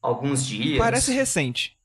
[0.02, 0.78] alguns dias.
[0.78, 1.78] parece recente.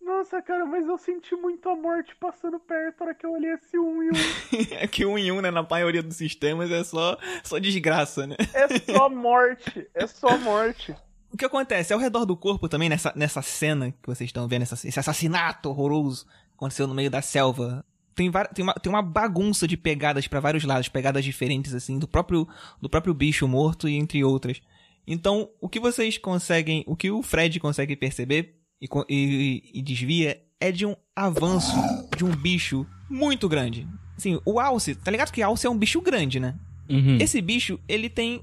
[0.00, 3.52] Nossa, cara, mas eu senti muito a morte passando perto na hora que eu olhei
[3.52, 4.12] esse um e um.
[4.78, 5.50] É que um em um, né?
[5.50, 8.36] Na maioria dos sistemas é só, só desgraça, né?
[8.52, 10.94] É só morte, é só morte.
[11.32, 11.92] O que acontece?
[11.92, 15.68] Ao redor do corpo também, nessa, nessa cena que vocês estão vendo, essa- esse assassinato
[15.70, 17.84] horroroso que aconteceu no meio da selva,
[18.14, 22.06] tem, tem, uma, tem uma bagunça de pegadas pra vários lados, pegadas diferentes, assim, do
[22.06, 22.46] próprio,
[22.80, 24.60] do próprio bicho morto e entre outras.
[25.06, 30.40] Então, o que vocês conseguem, o que o Fred consegue perceber e, e- e desvia
[30.60, 31.76] é de um avanço
[32.16, 33.86] de um bicho muito grande.
[34.16, 36.54] Assim, o Alce, tá ligado que Alce é um bicho grande, né?
[36.88, 37.18] Uhum.
[37.20, 38.42] Esse bicho, ele tem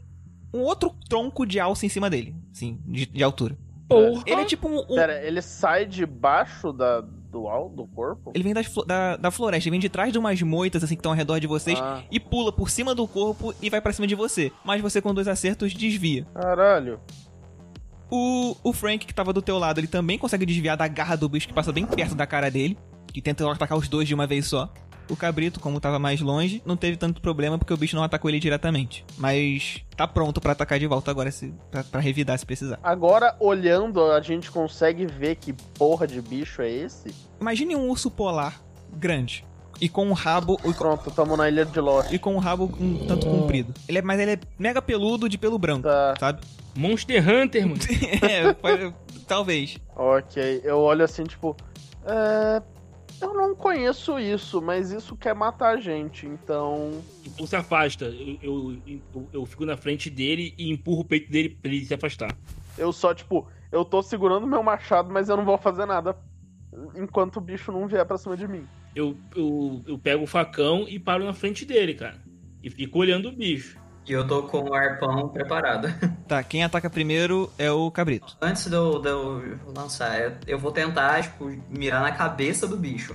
[0.54, 3.58] um outro tronco de alça em cima dele, sim, de, de altura.
[3.88, 4.24] Porra.
[4.26, 4.80] Ele é tipo um.
[4.80, 7.02] um- Pera, ele sai debaixo da,
[7.32, 8.32] do, al- do corpo?
[8.36, 11.00] ele vem das da, da floresta, ele vem de trás de umas moitas assim que
[11.00, 13.94] estão ao redor de vocês Ah, e pula por cima do corpo e vai pra
[13.94, 14.52] cima de você.
[14.66, 16.26] Mas você com dois acertos desvia.
[16.34, 17.00] caralho.
[18.10, 21.30] O, o Frank que tava do teu lado, ele também consegue desviar da garra do
[21.30, 22.78] bicho que passa bem perto da cara dele,
[23.08, 24.72] que tenta atacar os dois de uma vez só.
[25.12, 28.30] O cabrito, como tava mais longe, não teve tanto problema porque o bicho não atacou
[28.30, 29.04] ele diretamente.
[29.18, 32.80] Mas tá pronto pra atacar de volta agora, se, pra, pra revidar se precisar.
[32.82, 37.14] Agora, olhando, a gente consegue ver que porra de bicho é esse?
[37.40, 38.62] Imagine um urso polar
[38.94, 39.44] grande.
[39.82, 40.58] E com um rabo.
[40.78, 42.12] Pronto, tamo na ilha de Lost.
[42.14, 43.74] e com um rabo um tanto comprido.
[43.90, 46.42] Ele é, mas ele é mega peludo de pelo branco, Tá, sabe?
[46.76, 47.80] Monster Hunter, mano.
[48.22, 48.94] é, pode-
[49.28, 49.78] talvez.
[49.96, 50.62] ok.
[50.64, 51.56] Eu olho assim, tipo.
[52.06, 52.62] É.
[53.22, 57.04] Eu não conheço isso, mas isso quer matar a gente, então.
[57.22, 58.06] Tipo, se afasta.
[58.42, 61.94] Eu, eu, eu, fico na frente dele e empurro o peito dele pra ele se
[61.94, 62.36] afastar.
[62.78, 66.18] Eu só, tipo, eu tô segurando meu machado, mas eu não vou fazer nada
[66.96, 68.66] enquanto o bicho não vier pra cima de mim.
[68.96, 72.18] Eu, eu, eu pego o facão e paro na frente dele, cara.
[72.64, 73.81] E fico olhando o bicho.
[74.08, 75.88] E eu tô com o arpão preparado.
[76.28, 78.38] Tá, quem ataca primeiro é o cabrito.
[78.42, 82.78] Antes de eu, de eu lançar, eu- eu vou tentar, tipo, mirar na cabeça do
[82.78, 83.14] bicho.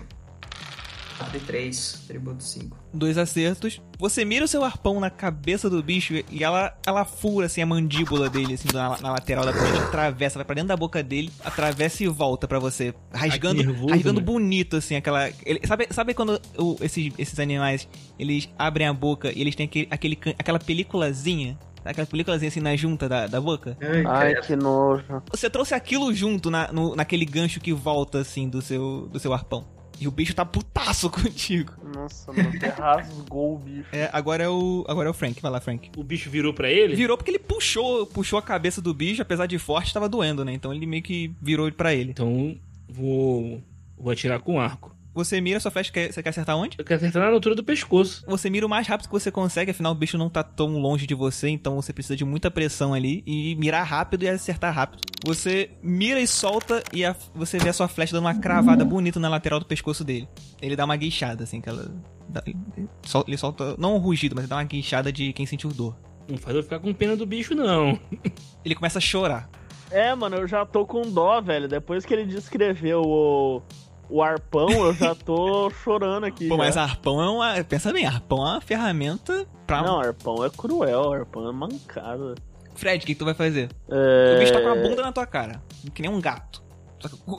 [1.18, 2.76] 4 e 3, tributo 5.
[2.92, 3.80] Dois acertos.
[3.98, 7.66] Você mira o seu arpão na cabeça do bicho e ela, ela fura assim a
[7.66, 11.30] mandíbula dele, assim, na, na lateral da frente, atravessa, vai pra dentro da boca dele,
[11.44, 12.94] atravessa e volta pra você.
[13.12, 14.26] Rasgando, nervoso, rasgando né?
[14.26, 15.28] bonito, assim, aquela.
[15.44, 17.88] ele- sabe, sabe quando o- esses, esses animais
[18.18, 21.58] eles abrem a boca e eles têm aquele, aquele aquela peliculazinha?
[21.84, 23.78] Aquela peliculazinha assim na junta da, da boca?
[24.08, 25.22] Ai, que nojo.
[25.30, 29.32] Você trouxe aquilo junto na, no- naquele gancho que volta, assim, do seu, do seu
[29.32, 29.64] arpão.
[30.00, 31.72] E o bicho tá putaço contigo.
[31.94, 33.88] Nossa, mano, você rasgou o bicho.
[33.92, 34.84] É, agora é o.
[34.88, 35.40] Agora é o Frank.
[35.40, 35.90] Vai lá, Frank.
[35.96, 36.94] O bicho virou pra ele.
[36.96, 40.52] Virou porque ele puxou, puxou a cabeça do bicho, apesar de forte, tava doendo, né?
[40.52, 42.10] Então ele meio que virou pra ele.
[42.10, 42.56] Então,
[42.88, 43.62] vou,
[43.98, 44.95] vou atirar com arco.
[45.16, 46.76] Você mira sua flecha, quer- você quer acertar onde?
[46.78, 48.22] Eu quero acertar na altura do pescoço.
[48.28, 51.06] Você mira o mais rápido que você consegue, afinal o bicho não tá tão longe
[51.06, 55.00] de você, então você precisa de muita pressão ali e mirar rápido e acertar rápido.
[55.24, 59.18] Você mira e solta e a- você vê a sua flecha dando uma cravada bonita
[59.18, 60.28] na lateral do pescoço dele.
[60.60, 61.90] Ele dá uma guinchada, assim, que ela.
[62.28, 62.56] dá- ele
[63.04, 65.96] sol- ele solta, não um rugido, mas ele dá uma guinchada de quem sentiu dor.
[66.28, 67.98] Não faz eu ficar com pena do bicho, não.
[68.64, 69.48] Ele começa a chorar.
[69.92, 71.68] É, mano, eu já tô com dó, velho.
[71.68, 73.62] Depois que ele descreveu o,
[74.08, 76.48] o arpão, eu já tô chorando aqui.
[76.48, 76.62] Pô, já.
[76.62, 77.64] mas arpão é uma.
[77.64, 79.82] Pensa bem, arpão é uma ferramenta pra.
[79.82, 82.34] Não, arpão é cruel, arpão é mancada.
[82.74, 83.70] Fred, o que, que tu vai fazer?
[83.88, 84.34] É...
[84.36, 85.62] O bicho tá com a bunda na tua cara.
[85.94, 86.62] Que nem um gato.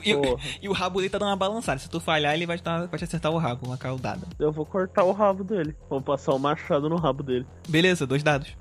[0.03, 0.11] E,
[0.61, 1.79] e o rabo dele tá dando uma balançada.
[1.79, 4.21] Se tu falhar, ele vai, dar- vai te acertar o rabo, uma caudada.
[4.39, 5.75] Eu vou cortar o rabo dele.
[5.89, 7.45] Vou passar o machado no rabo dele.
[7.67, 8.55] Beleza, dois dados.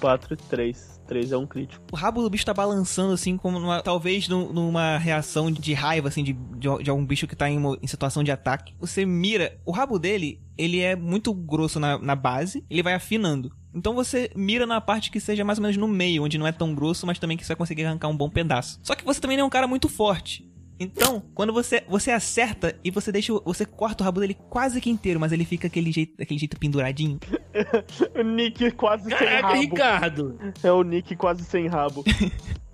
[0.00, 0.97] 4 e 3.
[1.08, 1.82] 3 é um crítico.
[1.90, 6.06] O rabo do bicho tá balançando, assim, como numa- talvez num- numa reação de raiva,
[6.08, 8.74] assim, de, de, de algum bicho que tá em, mo- em situação de ataque.
[8.78, 13.50] Você mira, o rabo dele, ele é muito grosso na, na base, ele vai afinando.
[13.74, 16.52] Então você mira na parte que seja mais ou menos no meio, onde não é
[16.52, 18.78] tão grosso, mas também que você vai conseguir arrancar um bom pedaço.
[18.82, 20.47] Só que você também é um cara muito forte.
[20.80, 23.32] Então, quando você, você acerta e você deixa.
[23.32, 26.38] o- Você corta o rabo dele quase que inteiro, mas ele fica aquele jeito, daquele
[26.38, 27.18] jeito penduradinho.
[28.18, 29.60] O Nick quase sem Caraca, rabo.
[29.60, 30.38] Ricardo!
[30.62, 32.04] É o Nick quase sem rabo.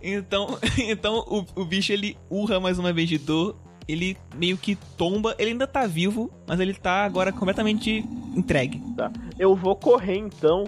[0.07, 3.57] Então, então o, o bicho ele urra mais uma vez de dor.
[3.89, 5.35] Ele meio que tomba.
[5.39, 8.05] Ele ainda tá vivo, mas ele tá agora completamente
[8.37, 8.83] entregue.
[8.95, 9.11] Tá.
[9.39, 10.65] Eu vou correr então,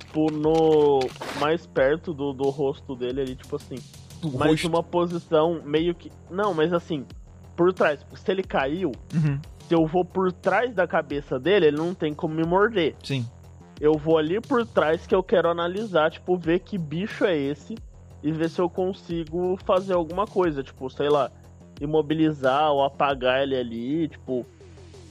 [0.00, 0.98] tipo, no.
[1.38, 3.76] mais perto do, do rosto dele ali, tipo assim.
[4.22, 4.68] O mais rosto.
[4.68, 6.10] uma posição meio que.
[6.30, 7.04] Não, mas assim,
[7.56, 8.04] por trás.
[8.14, 12.12] Se ele caiu, Uhum, se eu vou por trás da cabeça dele, ele não tem
[12.14, 12.94] como me morder.
[13.02, 13.26] sim.
[13.78, 17.74] Eu vou ali por trás que eu quero analisar, tipo, ver que bicho é esse
[18.22, 21.30] e ver se eu consigo fazer alguma coisa, tipo, sei lá,
[21.80, 24.46] imobilizar ou apagar ele ali, tipo,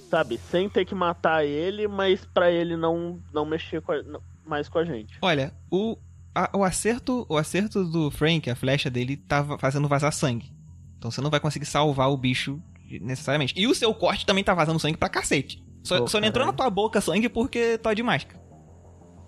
[0.10, 4.22] sabe, sem ter que matar ele, mas pra ele não não mexer com a- não-
[4.46, 5.16] mais com a gente.
[5.22, 5.96] Olha, o,
[6.36, 10.52] a- o acerto o acerto do Frank, a flecha dele, tava fazendo vazar sangue.
[10.98, 12.62] Então você não vai conseguir salvar o bicho
[13.02, 13.54] necessariamente.
[13.58, 15.64] E o seu corte também tá vazando sangue pra cacete.
[15.84, 18.44] Só, Pô, só não entrou na tua boca sangue porque tá de máscara.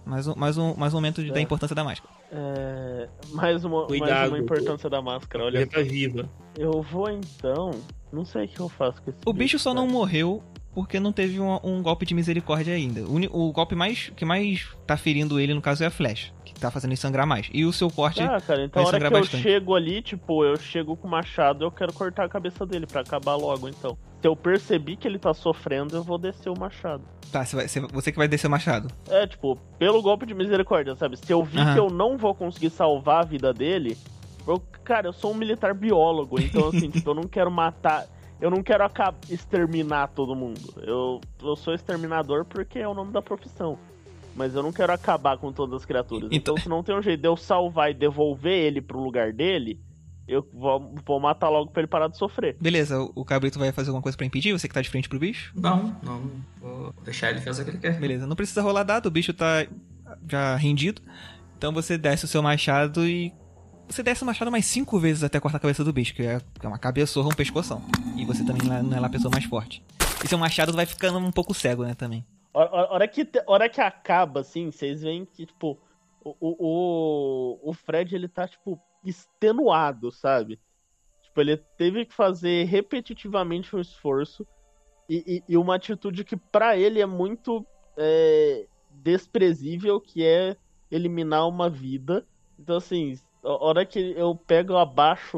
[0.06, 1.42] Mais um, mais um, mais um momento de- da É.
[1.44, 2.14] importância da máscara.
[2.32, 4.30] É, mais uma mais Cuidado.
[4.30, 5.68] uma importância da máscara, olha.
[5.68, 6.30] Tá viva.
[6.58, 7.72] Eu vou então,
[8.12, 9.94] não sei o que eu faço com esse O bicho só não cara.
[9.94, 10.44] morreu
[10.74, 13.02] porque não teve um, um golpe de misericórdia ainda.
[13.02, 16.32] O, o golpe mais que mais tá ferindo ele, no caso, é a flecha.
[16.60, 17.50] Tá fazendo ele sangrar mais.
[17.54, 18.22] E o seu corte.
[18.22, 19.44] Ah, cara, então a hora que sangrar eu bastante.
[19.44, 23.02] chego ali, tipo, eu chego com o machado, eu quero cortar a cabeça dele pra
[23.02, 23.98] acabar logo, então.
[24.22, 27.04] Se eu percebi que ele tá sofrendo, eu vou descer o machado.
[27.32, 28.88] Tá, você, vai- você- que vai descer o machado.
[29.10, 31.18] É, tipo, pelo golpe de misericórdia, sabe?
[31.18, 31.74] Se eu vi Aham.
[31.74, 33.96] que eu não vou conseguir salvar a vida dele,
[34.48, 38.06] eu, cara, eu sou um militar biólogo, então assim, tipo, eu não quero matar.
[38.40, 40.62] Eu não quero acabar, exterminar todo mundo.
[40.84, 43.78] Eu, eu sou exterminador porque é o nome da profissão.
[44.38, 46.30] Mas eu não quero acabar com todas as criaturas.
[46.32, 49.34] Então- Então, se não tem um jeito de eu salvar e devolver ele pro lugar
[49.34, 49.80] dele,
[50.28, 52.56] eu vou, vou matar logo pra ele parar de sofrer.
[52.62, 54.52] Beleza, o, o cabrito vai fazer alguma coisa pra impedir?
[54.54, 55.52] Você que tá de frente pro bicho?
[55.56, 56.22] Não, não.
[56.62, 58.00] Vou deixar ele fazer o que ele quer.
[58.00, 59.66] Beleza, não precisa rolar dado, o bicho tá
[60.30, 61.02] já rendido.
[61.58, 63.34] Então você desce o seu machado e.
[63.90, 66.40] Você desce o machado mais cinco vezes até cortar a cabeça do bicho, que é
[66.62, 67.82] é uma cabeçorra, um pescoção.
[68.18, 69.82] E você também não é- não é lá a pessoa mais forte.
[70.24, 72.24] E seu machado vai ficando um pouco cego, né, também.
[72.60, 75.80] Hora, que, hora que acaba, assim, vocês veem que, tipo,
[76.20, 80.60] o, o, o- Fred, ele tá, tipo, extenuado, sabe?
[81.22, 84.48] Tipo, ele teve que fazer repetitivamente um esforço
[85.10, 90.58] e, e- e uma atitude que pra ele é muito é, desprezível, que é
[90.92, 92.28] eliminar uma vida.
[92.60, 95.38] Então, assim, a hora que eu pego, eu abaixo,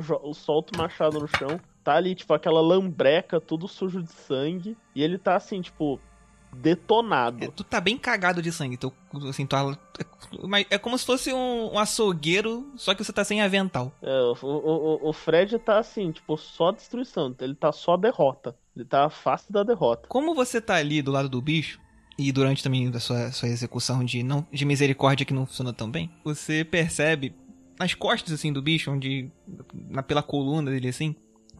[0.00, 4.12] jo- o solto o machado no chão, tá ali, tipo, aquela lambreca, tudo sujo de
[4.12, 6.04] sangue, e ele tá, assim, tipo,
[6.52, 7.44] detonado.
[7.44, 8.76] É, tu tá bem cagado de sangue.
[8.76, 8.92] Tu,
[9.28, 13.40] assim, tu, é, é como se fosse um, um açougueiro, só que você tá sem
[13.40, 13.92] avental.
[14.02, 17.34] É, o, o, o Fred tá assim, tipo, só destruição.
[17.40, 18.54] Ele tá só derrota.
[18.74, 20.08] Ele tá face da derrota.
[20.08, 21.80] Como você tá ali do lado do bicho,
[22.18, 25.90] e durante também a sua, sua execução de, não, de misericórdia que não funciona tão
[25.90, 27.34] bem, você percebe
[27.78, 29.30] nas costas assim do bicho, onde.
[29.72, 31.14] Na, pela coluna dele assim,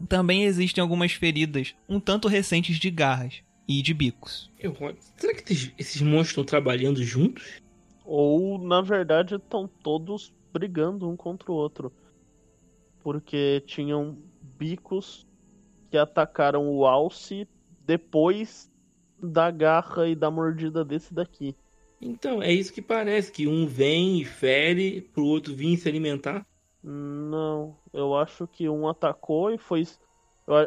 [0.07, 4.51] também existem algumas feridas um tanto recentes de garras e de bicos.
[4.59, 4.75] Eu,
[5.15, 7.61] será que esses, esses monstros estão trabalhando juntos?
[8.03, 11.93] Ou, na verdade, estão todos brigando um contra o outro.
[13.03, 14.17] Porque tinham
[14.57, 15.27] bicos
[15.91, 17.47] que atacaram o Alce
[17.85, 18.71] depois
[19.21, 21.55] da garra e da mordida desse daqui.
[22.01, 26.43] Então, é isso que parece, que um vem e fere pro outro vir se alimentar.
[26.83, 29.85] Não, eu acho que um atacou e foi.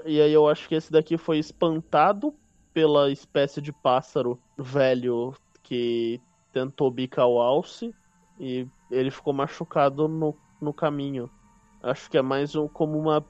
[0.06, 2.32] E aí eu acho que esse daqui foi espantado
[2.72, 6.20] pela espécie de pássaro velho que
[6.52, 7.94] tentou bicar o alce
[8.38, 11.30] e ele ficou machucado no, no caminho.
[11.82, 13.24] Acho que é mais um, como uma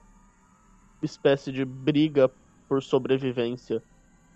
[1.03, 2.31] espécie de briga
[2.69, 3.83] por sobrevivência.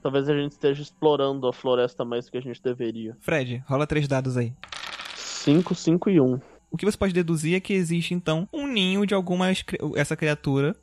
[0.02, 3.16] Talvez a gente esteja explorando a floresta mais do que a gente deveria.
[3.20, 4.52] Fred, rola três dados aí.
[5.14, 6.24] 5, 5 e 1.
[6.24, 6.40] Um.
[6.70, 9.46] O que você pode deduzir é que existe então um ninho de alguma
[9.94, 10.74] essa criatura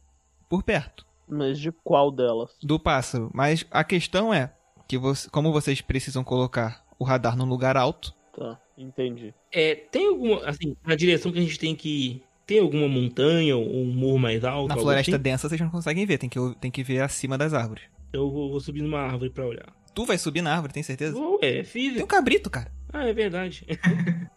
[0.50, 1.06] por perto.
[1.28, 2.52] Mas de qual delas?
[2.62, 3.30] do pássaro.
[3.34, 4.54] Mas a questão é
[4.88, 9.32] que você, como vocês precisam colocar o radar num lugar alto, Tá, entendi.
[9.52, 13.64] É, tem alguma, assim, na direção que a gente tem que Tem alguma montanha ou
[13.84, 14.68] um morro mais alto?
[14.70, 15.22] Na floresta assim?
[15.22, 17.84] densa vocês não conseguem ver, tem que, tem que ver acima das árvores.
[18.12, 19.68] Eu vou, vou subir numa árvore pra olhar.
[19.94, 21.16] Tu vai subir na árvore, tem certeza?
[21.18, 22.08] Ué, Tem um físico.
[22.08, 22.72] cabrito, cara.
[22.92, 23.66] Ah, é verdade.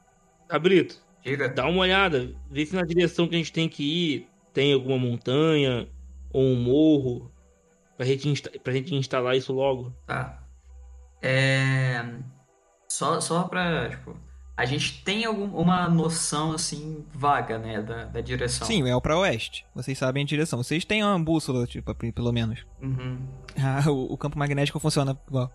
[0.48, 1.48] Cabrito, Diga.
[1.48, 2.32] dá uma olhada.
[2.50, 5.88] Vê se na direção que a gente tem que ir tem alguma montanha
[6.36, 7.32] ou um morro
[7.96, 9.90] pra gente, insta pra gente instalar isso logo.
[10.06, 10.42] Tá.
[11.22, 12.04] É.
[12.86, 13.88] Só, só pra.
[13.88, 14.14] Tipo,
[14.54, 17.80] a gente tem alguma noção, assim, vaga, né?
[17.80, 18.66] Da, da direção.
[18.66, 19.66] Sim, é o pra oeste.
[19.74, 20.62] Vocês sabem a direção.
[20.62, 22.64] Vocês têm uma bússola, tipo, pelo menos.
[22.82, 23.18] Uhum.
[23.58, 25.50] Ah, o, o campo magnético funciona igual.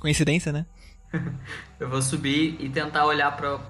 [0.00, 0.64] Coincidência, né?
[1.78, 3.60] Eu vou subir e tentar olhar pra,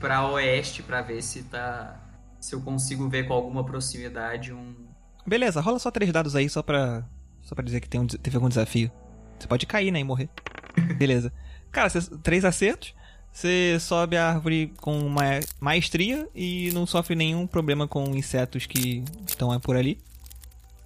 [0.00, 2.00] pra oeste pra ver se tá.
[2.40, 4.83] Se eu consigo ver com alguma proximidade um.
[5.26, 7.04] Beleza, rola só três dados aí só pra.
[7.42, 8.90] Só pra dizer que tem um teve algum desafio.
[9.38, 10.00] Você pode cair, né?
[10.00, 10.28] E morrer.
[10.96, 11.32] Beleza.
[11.70, 12.94] Cara, cês- três acertos.
[13.32, 15.24] Você sobe a árvore com uma
[15.60, 19.98] maestria e não sofre nenhum problema com insetos que estão por ali.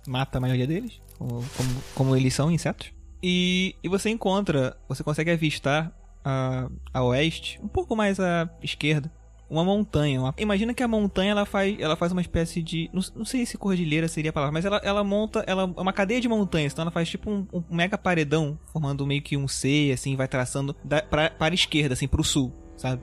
[0.06, 2.90] Mata a maioria deles, como, como, como eles são insetos.
[3.22, 5.92] E, e você encontra, você consegue avistar
[6.24, 9.12] a, a oeste, um pouco mais à esquerda,
[9.50, 10.20] uma montanha.
[10.20, 12.90] uma- Imagina que a montanha ela faz, ela faz uma espécie de.
[12.92, 15.44] Não, não sei se cordilheira seria a palavra, mas ela, ela monta.
[15.46, 19.06] Ela é uma cadeia de montanhas, então ela faz tipo um, um mega paredão, formando
[19.06, 22.52] meio que um C, assim, vai traçando da, pra, para a esquerda, assim, pro sul,
[22.76, 23.02] sabe?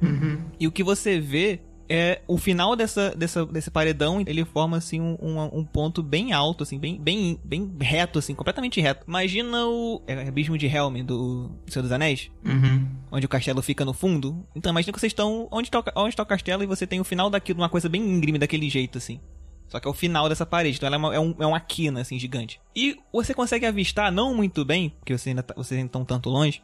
[0.60, 5.00] E o que você vê é o final dessa, dessa, desse paredão, ele forma assim
[5.02, 9.06] um, um, um ponto bem alto, assim, bem, bem, bem reto, assim, completamente reto.
[9.08, 12.88] Imagina o é, abismo de Helm do Senhor dos Anéis, Uhum.
[13.12, 14.46] onde o castelo fica no fundo.
[14.56, 17.00] Então imagina que vocês estão onde está, o- onde está o castelo e você tem
[17.00, 19.20] o final daquilo, uma coisa bem íngreme daquele jeito, assim.
[19.68, 21.60] Só que é o final dessa parede, então ela é, uma, é, um, é uma
[21.60, 22.62] quina, assim, gigante.
[22.76, 26.30] E você consegue avistar, não muito bem, porque você ainda tá, vocês ainda estão tanto
[26.30, 26.62] longe,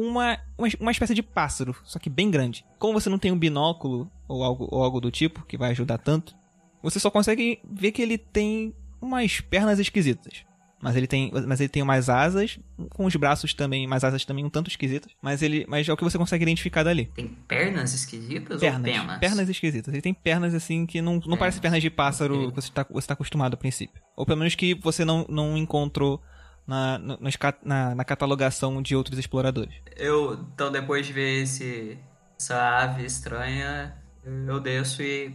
[0.00, 2.64] uma, uma, uma espécie de pássaro, só que bem grande.
[2.78, 5.98] Como você não tem um binóculo ou algo, ou algo do tipo, que vai ajudar
[5.98, 6.34] tanto,
[6.82, 10.44] você só consegue ver que ele tem umas pernas esquisitas.
[10.82, 12.58] Mas ele tem, mas ele tem umas asas,
[12.90, 15.10] com os braços também, umas asas também um tanto esquisitas.
[15.22, 17.06] Mas ele, mas é o que você consegue identificar dali.
[17.14, 19.18] Tem pernas esquisitas Pernas, ou penas?
[19.18, 19.94] pernas esquisitas.
[19.94, 22.48] Ele tem pernas assim que não, não parece pernas de pássaro Ok.
[22.50, 24.02] que você está você tá acostumado a princípio.
[24.14, 26.20] Ou pelo menos que você não, não encontrou
[26.66, 29.74] na, no- nos na, na catalogação de outros exploradores.
[29.96, 31.98] Eu, então, depois de ver esse,
[32.38, 35.34] essa ave estranha, eu, desço e,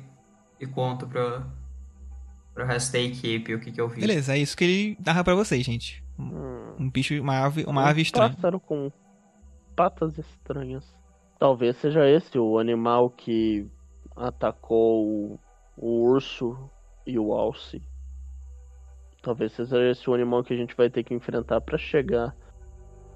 [0.60, 1.44] e conto pro,
[2.54, 4.02] pro resto da equipe o que, que eu vi.
[4.02, 6.04] Beleza, é isso que ele narra pra vocês, gente.
[6.18, 8.30] Hum, um bicho, uma ave, uma um ave estranha.
[8.34, 8.92] pássaro com
[9.76, 10.84] patas estranhas.
[11.38, 13.66] Talvez seja esse o animal que
[14.16, 15.40] atacou o,
[15.78, 16.70] o urso
[17.06, 17.82] e o alce.
[19.22, 22.36] Talvez seja esse o animal que a gente vai ter que enfrentar pra chegar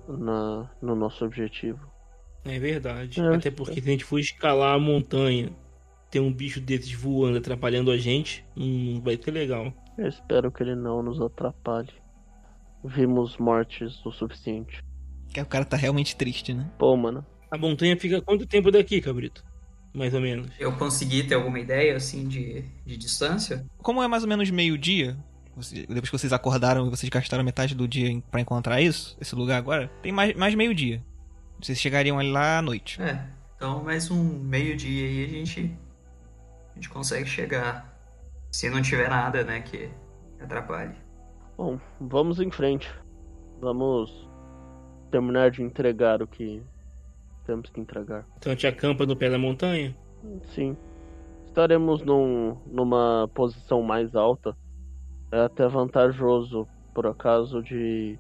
[0.08, 1.80] na, no nosso objetivo.
[2.43, 3.22] É verdade.
[3.22, 5.49] É, Até porque se a gente for escalar a montanha,
[6.12, 9.74] tem um bicho desses voando atrapalhando a gente, não vai ser legal.
[9.97, 11.93] Eu espero que ele não nos atrapalhe.
[12.84, 14.84] Vimos mortes o suficiente.
[15.34, 16.70] Que o cara tá realmente triste, né?
[16.78, 17.26] Pô, mano.
[17.49, 19.43] A montanha fica quanto tempo daqui, Cabrito?
[19.93, 20.49] Mais ou menos.
[20.60, 23.66] Eu consegui ter alguma ideia, assim, de, de distância?
[23.78, 25.18] Como é mais ou menos meio-dia,
[25.56, 29.58] depois que vocês acordaram e vocês gastaram metade do dia pra encontrar isso, esse lugar
[29.58, 31.04] agora, tem mais, mais meio-dia.
[31.62, 33.01] Vocês chegariam ali lá à noite.
[33.01, 33.24] É,
[33.56, 35.78] então mais um meio-dia aí a gente,
[36.72, 37.91] a gente consegue chegar.
[38.51, 39.89] Se não tiver nada, né, que
[40.39, 40.95] atrapalhe.
[41.58, 42.91] Bom, vamos em frente.
[43.62, 44.30] Vamos
[45.10, 46.62] terminar de entregar o que
[47.45, 48.26] temos que entregar.
[48.38, 49.95] Então a gente acampa no pé da montanha?
[50.54, 50.76] Sim.
[51.47, 54.58] Estaremos num, numa posição mais alta.
[55.34, 58.20] É até vantajoso, por acaso, de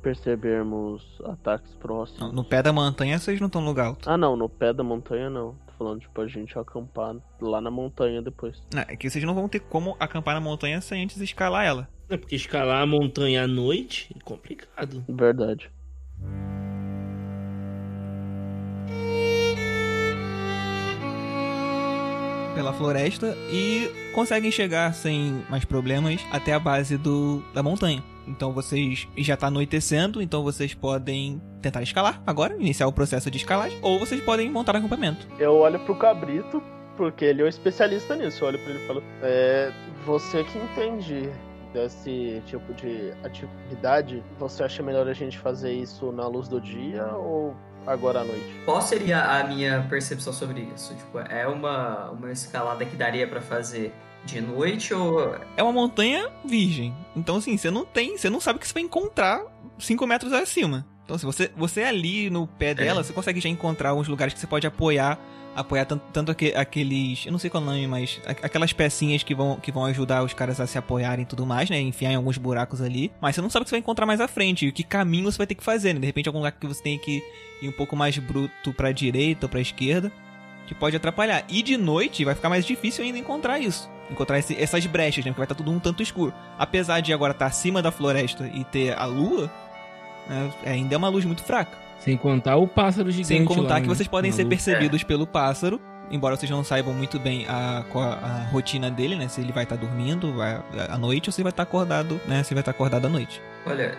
[0.00, 2.20] percebermos ataques próximos.
[2.20, 4.08] No, no pé da montanha vocês não estão no lugar alto.
[4.08, 5.56] Ah, não, no pé da montanha não.
[5.66, 8.62] Tô falando, tipo, a gente acampar lá na montanha depois.
[8.72, 11.86] Não, é que vocês não vão ter como acampar na montanha sem antes escalar ela.
[12.08, 15.04] É porque escalar a montanha à noite é complicado.
[15.06, 15.70] Verdade.
[22.58, 28.02] Pela floresta e conseguem chegar sem mais problemas até a base do, da montanha.
[28.26, 33.38] Então vocês já tá anoitecendo, então vocês podem tentar escalar agora, iniciar o processo de
[33.38, 35.24] escalagem, ou vocês podem montar acampamento.
[35.38, 36.60] Eu olho pro cabrito,
[36.96, 38.42] porque ele é o especialista nisso.
[38.42, 39.72] Eu olho pra ele e falo: É.
[40.04, 41.30] Você que entende
[41.72, 47.06] desse tipo de atividade, você acha melhor a gente fazer isso na luz do dia
[47.06, 47.54] ou
[47.88, 48.60] agora à noite?
[48.64, 50.94] Qual seria a minha percepção sobre isso?
[50.94, 53.92] Tipo, é uma, uma escalada que daria pra fazer
[54.24, 56.94] de noite ou É uma montanha virgem.
[57.16, 58.16] Então, assim, você não tem.
[58.16, 59.42] Você não sabe o que você vai encontrar
[59.78, 60.86] 5 metros acima.
[61.08, 64.38] Então, se você, você ali no pé dela, você consegue já encontrar uns lugares que
[64.40, 65.18] você pode apoiar.
[65.56, 67.24] Apoiar tanto, tanto aque- aqueles.
[67.24, 68.20] Eu não sei qual é o nome, mas.
[68.26, 71.70] Aquelas pecinhas que vão, que vão ajudar os caras a se apoiarem e tudo mais,
[71.70, 71.80] né?
[71.80, 73.10] Enfiar em alguns buracos ali.
[73.22, 74.66] Mas você não sabe o que você vai encontrar mais à frente.
[74.66, 76.00] E que caminho você vai ter que fazer, né?
[76.00, 77.22] De repente, algum lugar que você tem que
[77.62, 80.12] ir um pouco mais bruto pra direita ou pra esquerda.
[80.66, 81.42] Que pode atrapalhar.
[81.48, 83.88] E de noite vai ficar mais difícil ainda encontrar isso.
[84.10, 85.30] Encontrar esse- essas brechas, né?
[85.30, 86.34] Porque vai estar tudo um tanto escuro.
[86.58, 89.50] Apesar de agora estar acima da floresta e ter a lua,
[90.28, 91.76] né, ainda é uma luz muito fraca.
[92.00, 93.94] Sem contar o pássaro gigante Sem contar lá, que né?
[93.94, 95.80] vocês podem Na ser percebidos pelo pássaro.
[96.10, 99.28] Embora vocês não saibam muito bem a, a, a rotina dele, né?
[99.28, 102.42] Se ele vai estar dormindo vai, à noite ou se ele vai estar acordado, né?
[102.42, 103.42] Se ele vai estar acordado à noite.
[103.66, 103.98] Olha,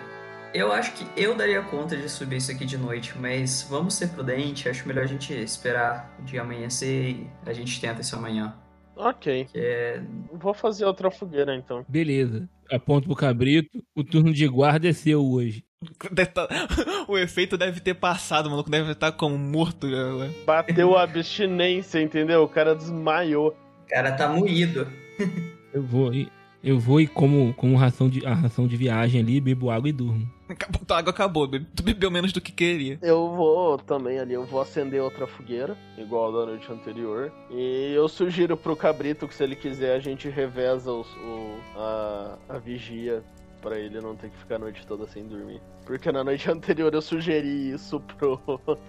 [0.54, 4.08] eu acho que eu daria conta de subir isso aqui de noite, mas vamos ser
[4.10, 4.66] prudentes.
[4.66, 8.56] Acho melhor a gente esperar o dia amanhecer e a gente tenta isso amanhã.
[8.96, 9.48] Ok.
[9.54, 10.02] É.
[10.34, 11.86] Vou fazer outra fogueira então.
[11.88, 12.50] Beleza.
[12.72, 13.84] Aponto pro cabrito.
[13.96, 15.64] O turno de guarda é seu hoje.
[16.34, 16.48] Tá-
[17.08, 19.90] o efeito deve ter passado, o maluco deve estar como morto.
[19.90, 20.32] já, né?
[20.46, 22.44] Bateu a abstinência, entendeu?
[22.44, 23.50] O cara desmaiou.
[23.86, 24.88] O cara tá moído.
[25.72, 26.28] Eu vou e
[26.62, 29.94] eu vou e como, como ração de, a ração de viagem ali, bebo água e
[29.94, 30.28] durmo.
[30.50, 32.98] Acabou, tua água acabou, tu bebeu menos do que queria.
[33.02, 37.32] Eu vou também ali, eu vou acender outra fogueira, igual da noite anterior.
[37.52, 42.38] E eu sugiro pro cabrito que se ele quiser a gente reveza os- o, a,
[42.50, 43.24] a vigia
[43.62, 45.62] pra ele não ter que ficar a noite toda sem dormir.
[45.86, 48.40] Porque na noite anterior eu sugeri isso pro,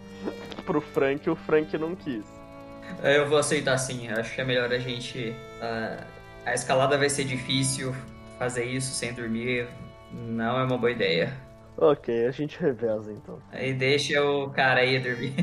[0.64, 2.24] pro Frank e o Frank não quis.
[3.02, 4.08] Eu vou aceitar sim.
[4.08, 5.34] Acho que é melhor a gente.
[5.60, 6.04] ah,
[6.44, 7.94] a escalada vai ser difícil.
[8.38, 9.68] Fazer isso sem dormir
[10.12, 11.32] não é uma boa ideia.
[11.76, 13.38] Ok, a gente reveza então.
[13.52, 15.34] Aí deixa o cara aí dormir.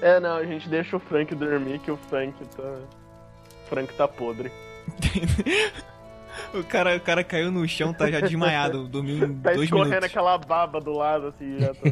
[0.00, 2.62] É, não, a gente deixa o Frank dormir que o Frank tá.
[2.62, 4.50] O Frank tá podre.
[6.52, 9.92] O cara, o cara caiu no chão, tá já desmaiado, dormiu em Tá dois minutos.
[10.04, 11.90] aquela baba do lado, assim, já tá.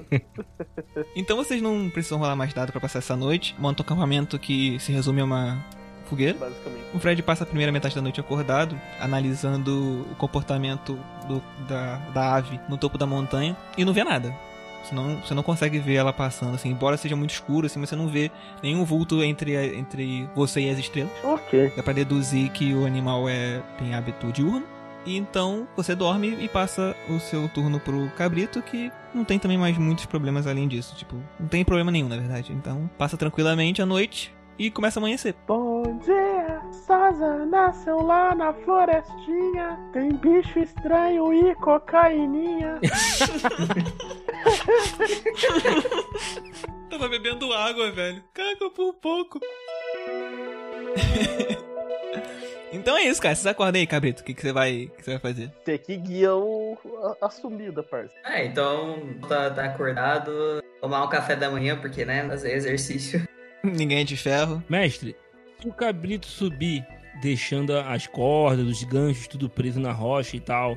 [1.17, 3.55] Então vocês não precisam rolar mais dado pra passar essa noite.
[3.59, 5.65] Monta um acampamento que se resume a uma
[6.07, 6.37] fogueira.
[6.39, 6.85] basicamente.
[6.95, 12.35] O Fred passa a primeira metade da noite acordado, analisando o comportamento do- da, da
[12.37, 14.35] ave no topo da montanha e não vê nada.
[14.83, 17.95] Você não, você não consegue ver ela passando, assim, embora seja muito escuro, assim, você
[17.97, 18.31] não vê
[18.63, 21.13] nenhum vulto entre, a- entre você e as estrelas.
[21.23, 21.73] Ok.
[21.77, 24.65] Dá pra deduzir que o animal é, tem hábito diurno.
[25.05, 29.59] E então você dorme e passa o seu turno pro cabrito, que não tem também
[29.59, 30.95] mais muitos problemas além disso.
[30.97, 32.53] Tipo, não tem problema nenhum, na verdade.
[32.53, 35.35] Então passa tranquilamente a noite e começa a amanhecer.
[35.47, 39.79] Bom dia, Saza nasceu lá na florestinha.
[39.93, 42.79] Tem bicho estranho e cocaininha.
[46.91, 48.23] Tava bebendo água, velho.
[48.35, 49.41] Caga por um pouco.
[52.73, 53.35] então é isso, cara.
[53.35, 54.23] Vocês acordem aí, cabrito.
[54.23, 55.53] O que, que você vai, que você vai fazer?
[55.65, 56.77] Você que guia o,
[57.21, 58.15] a, a subida, parça.
[58.25, 58.99] É, então
[59.29, 60.63] tá, tá acordado.
[60.81, 62.29] Tomar um café da manhã, porque, né?
[62.29, 63.27] Fazer exercício.
[63.77, 64.63] Ninguém é de ferro.
[64.69, 65.17] Mestre,
[65.61, 66.85] se o cabrito subir
[67.21, 70.77] deixando as cordas, os ganchos, tudo preso na rocha e tal,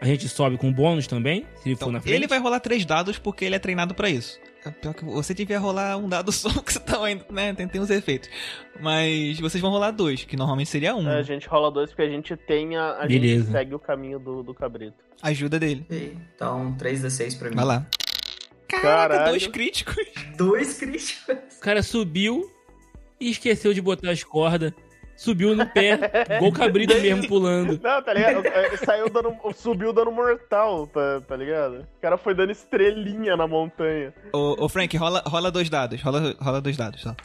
[0.00, 1.46] a gente sobe com bônus também?
[1.56, 2.14] Se ele for Então, na frente?
[2.14, 4.38] ele vai rolar três dados porque ele é treinado pra isso.
[4.66, 7.54] É Pior que você devia rolar um dado só, que você tá ainda, né?
[7.54, 8.28] Tem, tem uns efeitos.
[8.80, 11.08] Mas vocês vão rolar dois, que normalmente seria um.
[11.08, 12.98] É, a gente rola dois porque a gente tem a.
[12.98, 14.96] A gente segue o caminho do, do cabrito.
[15.22, 15.86] Ajuda dele.
[16.34, 17.56] Então, 3d6 pra mim.
[17.56, 17.86] Vai lá.
[18.68, 19.30] Caraca, Caralho.
[19.30, 19.96] dois críticos.
[20.36, 21.36] Dois críticos.
[21.56, 22.50] O cara subiu
[23.20, 24.72] e esqueceu de botar as cordas.
[25.16, 25.98] Subiu no pé,
[26.36, 27.80] igual o cabrito mesmo pulando.
[27.82, 28.46] Não, tá ligado?
[28.46, 29.34] Ele Saiu dando.
[29.52, 31.80] Subiu dando mortal, tá, tá ligado?
[31.80, 34.14] O cara foi dando estrelinha na montanha.
[34.32, 36.00] Ô, ô, Frank, rola, rola dois dados.
[36.00, 37.16] Rola, rola dois dados, só.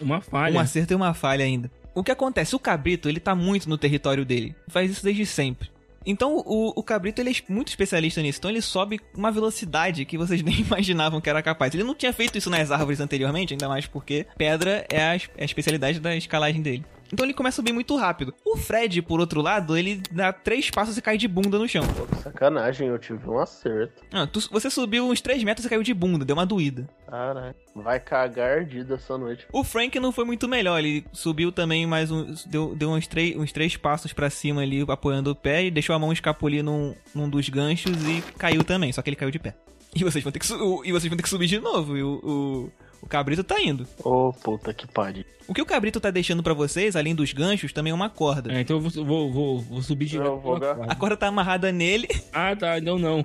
[0.00, 0.54] Uma falha.
[0.54, 1.68] Um acerto e uma falha ainda.
[1.92, 2.54] O que acontece?
[2.54, 4.54] O cabrito, ele tá muito no território dele.
[4.68, 5.68] Faz isso desde sempre.
[6.06, 8.38] Então, o, o cabrito, ele é muito especialista nisso.
[8.38, 11.74] Então, ele sobe uma velocidade que vocês nem imaginavam que era capaz.
[11.74, 15.42] Ele não tinha feito isso nas árvores anteriormente, ainda mais porque pedra é a, é
[15.42, 16.84] a especialidade da escalagem dele.
[17.12, 18.34] Então, ele começa a subir muito rápido.
[18.44, 21.84] O Fred, por outro lado, ele dá três passos e cai de bunda no chão.
[21.96, 24.02] Pô, que sacanagem, eu tive um acerto.
[24.12, 26.88] Ah, tu- você subiu uns 3 metros e caiu de bunda, deu uma doída.
[27.08, 27.54] Caralho.
[27.74, 29.46] Vai cagar ardida essa noite.
[29.52, 32.34] O Frank não foi muito melhor, ele subiu também mais um.
[32.46, 35.94] Deu, deu uns, três, uns três passos pra cima ali, apoiando o pé, e deixou
[35.94, 39.38] a mão escapulir num, num dos ganchos e caiu também, só que ele caiu de
[39.38, 39.54] pé.
[39.94, 42.20] E vocês vão ter que, e vocês vão ter que subir de novo, e o,
[42.22, 42.72] o,
[43.02, 43.86] o cabrito tá indo.
[44.02, 45.24] Ô, puta que pariu.
[45.48, 48.52] O que o cabrito tá deixando pra vocês, além dos ganchos, também é uma corda.
[48.52, 50.54] É, então eu vou, vou, vou, vou subir de Eu novo.
[50.54, 50.90] a agarrar.
[50.90, 51.16] A corda.
[51.16, 52.08] tá amarrada nele.
[52.32, 52.80] Ah, tá.
[52.80, 53.24] Não, não.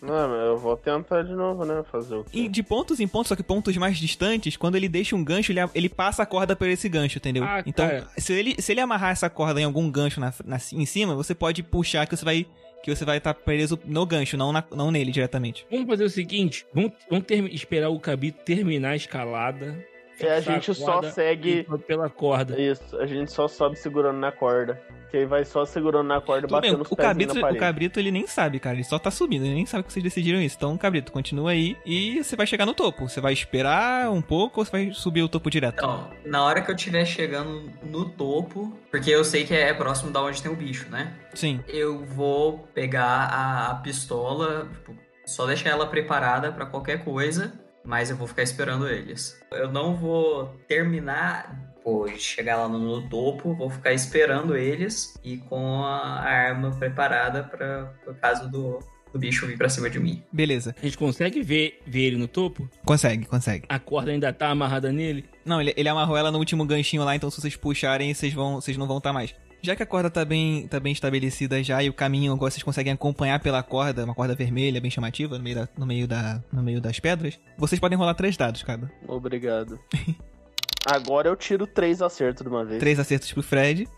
[0.00, 1.82] Não, mas eu vou tentar de novo, né?
[1.90, 2.48] Fazer o E quê?
[2.48, 5.58] de pontos em pontos, só que pontos mais distantes, quando ele deixa um gancho, ele,
[5.74, 7.42] ele passa a corda por esse gancho, entendeu?
[7.44, 8.06] Ah, então, cara.
[8.16, 11.34] se ele, se ele amarrar essa corda em algum gancho na, na- em cima, você
[11.34, 12.46] pode puxar que você vai
[12.82, 15.66] que você vai estar preso no gancho, não, na- não nele diretamente.
[15.70, 19.84] Vamos fazer o seguinte: vamos, vamos termi- esperar o Cabrito terminar a escalada.
[20.20, 22.60] É, a gente só segue- pela corda.
[22.60, 24.80] Isso, a gente só sobe segurando na corda.
[25.10, 27.50] Que aí vai só segurando na corda e Tudo bem, batendo os o cabrito, na
[27.50, 28.76] o cabrito ele nem sabe, cara.
[28.76, 30.56] Ele só tá subindo, ele nem sabe que vocês decidiram isso.
[30.56, 33.08] Então, cabrito, continua aí e você vai chegar no topo.
[33.08, 35.76] Você vai esperar um pouco ou você vai subir o topo direto?
[35.78, 40.10] Então, na hora que eu estiver chegando no topo, porque eu sei que é próximo
[40.10, 41.14] da onde tem o bicho, né?
[41.34, 41.60] Sim.
[41.68, 44.94] Eu vou pegar a, a pistola, tipo,
[45.24, 47.52] só deixar ela preparada pra qualquer coisa,
[47.84, 49.40] mas eu vou ficar esperando eles.
[49.52, 51.67] Eu não vou terminar,
[52.06, 57.94] de chegar lá no, topo, vou ficar esperando eles e com a arma preparada para
[58.04, 58.80] por caso do,
[59.12, 60.22] do bicho vir pra cima de mim.
[60.32, 60.74] Beleza.
[60.80, 62.68] A gente consegue ver, ver ele no topo?
[62.84, 63.66] Consegue, consegue.
[63.68, 65.24] A corda ainda tá amarrada nele?
[65.44, 68.56] Não, ele, ele amarrou ela no último ganchinho lá, então se vocês puxarem, vocês vão,
[68.56, 69.34] vocês não vão estar mais.
[69.60, 72.62] Já que a corda tá bem, tá bem estabelecida já e o caminho agora vocês
[72.62, 76.42] conseguem acompanhar pela corda, uma corda vermelha bem chamativa no meio, da, no meio, da,
[76.52, 78.90] no meio das pedras, vocês podem rolar três dados cada.
[79.06, 79.78] Obrigado.
[80.86, 82.78] Agora eu tiro três acertos de uma vez.
[82.80, 83.88] Três acertos pro Fred,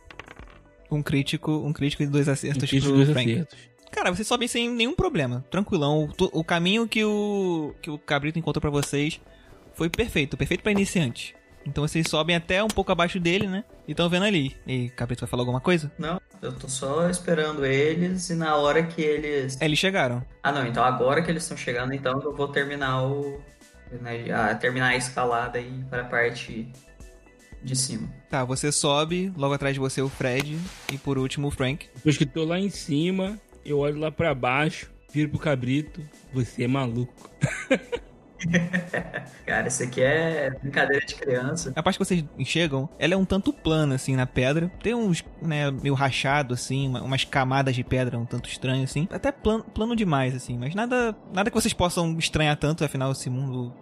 [0.90, 3.32] um crítico, um crítico e dois acertos Fiz pro dois Frank.
[3.32, 3.58] acertos.
[3.90, 6.08] Cara, vocês sobem sem nenhum problema, tranquilão.
[6.18, 9.20] O, o caminho que o que o Cabrito encontrou pra vocês
[9.74, 11.34] foi perfeito, perfeito pra iniciante.
[11.66, 13.64] Então vocês sobem até um pouco abaixo dele, né?
[13.86, 14.56] E estão vendo ali.
[14.66, 15.92] E Cabrito vai falar alguma coisa?
[15.98, 19.60] Não, eu tô só esperando eles e na hora que eles.
[19.60, 20.24] É, eles chegaram.
[20.42, 23.40] Ah, não, então agora que eles estão chegando, então eu vou terminar o.
[24.00, 26.70] né, a- terminar a escalada e para a parte
[27.62, 28.08] de cima.
[28.28, 30.58] Tá, você sobe, logo atrás de você o Fred
[30.92, 31.88] e por último o Frank.
[31.94, 36.00] Depois que tô lá em cima, eu olho lá pra baixo, viro pro Cabrito.
[36.32, 37.30] Você é maluco.
[39.46, 41.72] Cara, isso aqui é brincadeira de criança.
[41.76, 44.70] A parte que vocês enxergam, ela é um tanto plana, assim, na pedra.
[44.82, 49.06] Tem uns, né, meio rachado, assim, uma- umas camadas de pedra um tanto estranho, assim.
[49.10, 53.28] Até plano, plano demais, assim, mas nada, nada que vocês possam estranhar tanto, afinal esse
[53.30, 53.74] mundo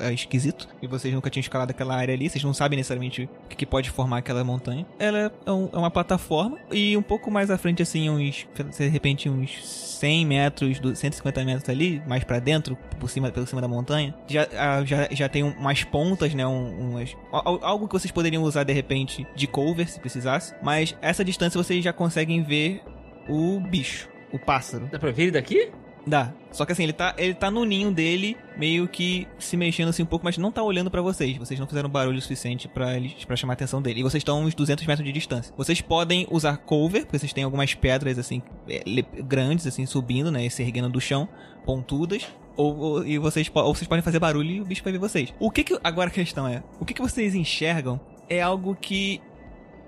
[0.00, 0.68] é, é esquisito.
[0.82, 3.66] E vocês nunca tinham escalado aquela área ali, vocês não sabem necessariamente o que, que
[3.66, 4.86] pode formar aquela montanha.
[4.98, 8.46] Ela é, um- é uma plataforma e um pouco mais à frente, assim, uns,
[8.78, 9.64] de repente, uns
[9.98, 14.14] 100 metros, do- 150 metros ali, mais pra dentro, por cima, pelo cima da montanha,
[14.26, 14.46] já,
[14.84, 16.46] já, já tem um- umas pontas, né?
[16.46, 20.54] um- umas, al- algo que vocês poderiam usar de repente de cover, se precisasse.
[20.62, 22.82] Mas essa distância vocês já conseguem ver
[23.28, 24.88] o bicho, o pássaro.
[24.90, 25.70] Dá pra ver ele daqui?
[26.06, 26.32] Dá.
[26.52, 30.02] Só que assim, ele tá, ele tá no ninho dele, meio que se mexendo assim
[30.02, 31.36] um pouco, mas não tá olhando pra vocês.
[31.36, 34.00] Vocês não fizeram barulho suficiente para chamar a atenção dele.
[34.00, 35.52] E vocês estão uns 200 metros de distância.
[35.56, 38.82] Vocês podem usar cover, porque vocês têm algumas pedras assim é,
[39.22, 41.28] grandes assim subindo, né, se erguendo do chão,
[41.64, 42.26] pontudas.
[42.56, 45.34] Ou, ou- e vocês, ou vocês podem fazer barulho e o bicho vai ver vocês.
[45.40, 47.98] O que que agora a questão é, o que que vocês enxergam
[48.28, 49.20] é algo que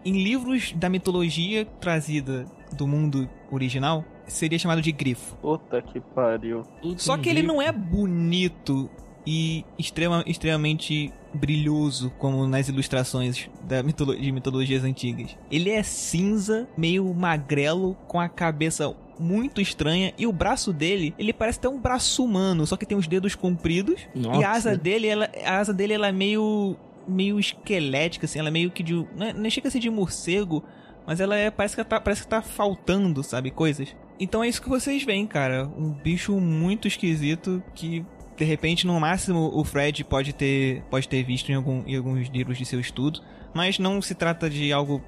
[0.05, 5.37] em livros da mitologia trazida do mundo original seria chamado de grifo.
[5.37, 6.63] Puta que pariu.
[6.83, 8.89] Tudo Só que ele não é bonito
[9.27, 15.37] e extrema, extremamente brilhoso como nas ilustrações da mitolo- de mitologias antigas.
[15.51, 21.33] Ele é cinza, meio magrelo, com a cabeça muito estranha e o braço dele, ele
[21.33, 24.41] parece ter um braço humano, só que tem os dedos compridos Nossa.
[24.41, 26.77] e a asa dele, ela, a asa dele ela é meio
[27.09, 29.89] meio esquelética assim, ela é meio que de não, é- não chega a ser de
[29.89, 30.63] morcego,
[31.07, 33.95] mas ela é parece que tá, parece que tá faltando, sabe, coisas.
[34.19, 38.05] Então é isso que vocês veem, cara, um bicho muito esquisito que
[38.37, 42.29] de repente no máximo o Fred pode ter pode ter visto em, algum, em alguns
[42.29, 43.21] livros de seu estudo,
[43.55, 45.03] mas não se trata de algo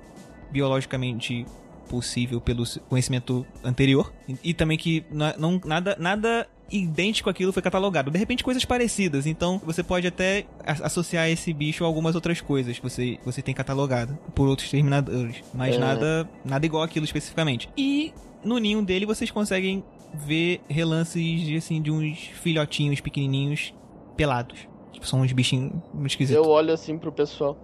[0.50, 1.46] biologicamente
[1.88, 4.12] possível pelo conhecimento anterior.
[4.28, 8.10] E, e também que na- não, nada nada idêntico àquilo foi catalogado.
[8.10, 10.46] De repente coisas parecidas, então você pode até
[10.82, 15.42] associar esse bicho a algumas outras coisas que você você tem catalogado por outros terminadores,
[15.54, 15.78] mas É.
[15.78, 17.68] nada nada igual aquilo especificamente.
[17.76, 18.12] E
[18.44, 19.82] no ninho dele vocês conseguem
[20.14, 23.74] ver relances de assim de uns filhotinhos pequenininhos
[24.16, 24.58] pelados.
[24.92, 26.44] Tipo, são uns bichinhos muito esquisitos.
[26.44, 27.56] Eu olho assim pro pessoal.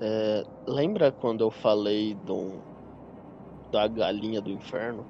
[0.00, 2.54] É, lembra quando eu falei do,
[3.70, 5.04] da galinha do inferno?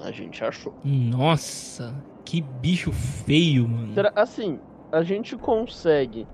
[0.00, 0.72] A gente achou.
[0.84, 1.94] Nossa,
[2.24, 3.92] que bicho feio, mano.
[4.16, 4.58] Assim,
[4.90, 6.26] a gente consegue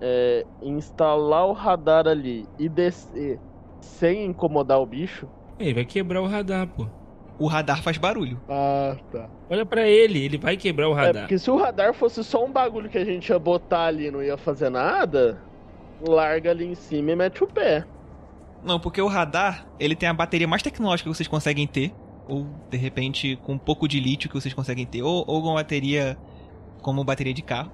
[0.00, 3.38] é, instalar o radar ali e descer
[3.80, 5.28] sem incomodar o bicho?
[5.58, 6.86] Ele vai quebrar o radar, pô.
[7.38, 8.40] O radar faz barulho.
[8.48, 9.28] Ah, tá.
[9.50, 11.22] Olha pra ele, ele vai quebrar o É, radar.
[11.22, 14.10] porque se o radar fosse só um bagulho que a gente ia botar ali e
[14.10, 15.40] não ia fazer nada,
[16.06, 17.84] larga ali em cima e mete o pé.
[18.62, 21.92] Não, porque o radar, ele tem a bateria mais tecnológica que vocês conseguem ter.
[22.26, 25.02] Ou, de repente, com um pouco de lítio que vocês conseguem ter.
[25.02, 26.16] Ou, ou uma bateria
[26.82, 27.70] como bateria de carro.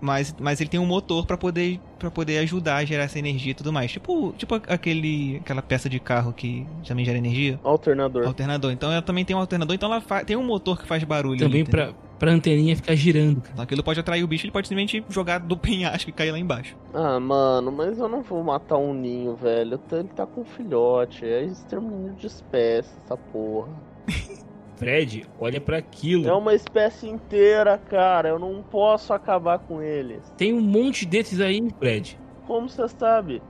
[0.00, 3.50] Mas, mas ele tem um motor pra poder para poder ajudar a gerar essa energia
[3.50, 3.92] e tudo mais.
[3.92, 7.60] Tipo, tipo aquele aquela peça de carro que também gera energia.
[7.62, 8.26] Alternador.
[8.26, 8.72] Alternador.
[8.72, 11.38] Então ela também tem um alternador, então ela tem um motor que faz barulho.
[11.38, 11.94] Também entendeu?
[12.20, 13.40] Pra, anteninha ficar girando.
[13.40, 13.62] cara.
[13.62, 16.76] Aquilo pode atrair o bicho, ele pode simplesmente jogar do penhasco e cair lá embaixo.
[16.94, 19.80] Ah, mano, mas eu não vou matar um ninho, velho.
[19.90, 21.24] Ele tá com um filhote.
[21.24, 23.72] É extermínio de espécie, essa porra.
[24.76, 26.26] Fred, olha pra aquilo.
[26.26, 28.30] É uma espécie inteira, cara.
[28.30, 30.22] Eu não posso acabar com eles.
[30.38, 32.18] Tem um monte desses aí, Fred.
[32.46, 33.42] Como você sabe?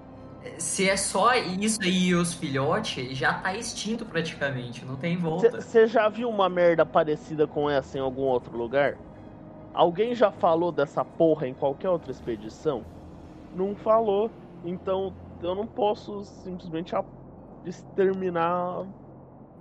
[0.57, 5.61] Se é só isso aí e os filhotes, já tá extinto praticamente, não tem volta.
[5.61, 8.97] Você já viu uma merda parecida com essa em algum outro lugar?
[9.75, 12.85] Alguém já falou dessa porra em qualquer outra expedição?
[13.55, 14.31] Não falou.
[14.65, 15.13] Então
[15.43, 16.95] eu não posso simplesmente
[17.65, 18.91] exterminar um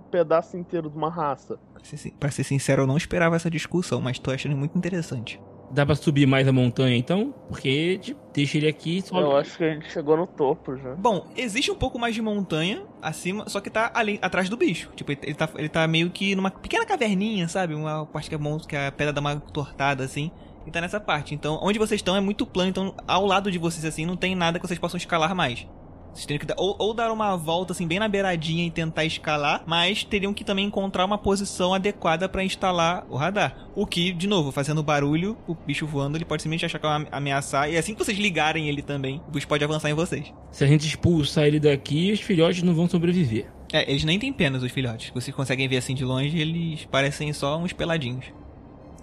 [0.10, 1.60] pedaço inteiro de uma raça.
[1.74, 5.42] Pra ser, pra ser sincero, eu não esperava essa discussão, mas tô achando muito interessante.
[5.72, 7.34] Dá pra subir mais a montanha então?
[7.48, 9.22] Porque tipo, deixa ele aqui e sobe.
[9.22, 10.96] Eu acho que a gente chegou no topo já.
[10.96, 14.90] Bom, existe um pouco mais de montanha acima, só que tá ali atrás do bicho.
[14.96, 17.76] Tipo, ele tá, ele tá meio que numa pequena caverninha, sabe?
[17.76, 20.32] Uma parte que é, mon- que a pedra dá uma tortada assim.
[20.66, 21.34] E tá nessa parte.
[21.34, 22.70] Então, onde vocês estão é muito plano.
[22.70, 25.66] Então, ao lado de vocês, assim, não tem nada que vocês possam escalar mais.
[26.14, 29.06] Vocês teriam que dar, ou, ou dar uma volta, assim, bem na beiradinha e tentar
[29.06, 29.64] escalar.
[29.66, 33.70] Mas teriam que também encontrar uma posição adequada pra instalar o radar.
[33.76, 37.08] O que, de novo, fazendo barulho, o bicho voando, ele pode simplesmente achar que vai
[37.12, 37.70] ameaçar.
[37.70, 40.34] E assim que vocês ligarem ele também, o bicho pode avançar em vocês.
[40.52, 43.48] Se a gente expulsar ele daqui, os filhotes não vão sobreviver.
[43.72, 45.12] É, eles nem têm penas, os filhotes.
[45.14, 48.26] Vocês conseguem ver assim de longe, eles parecem só uns peladinhos.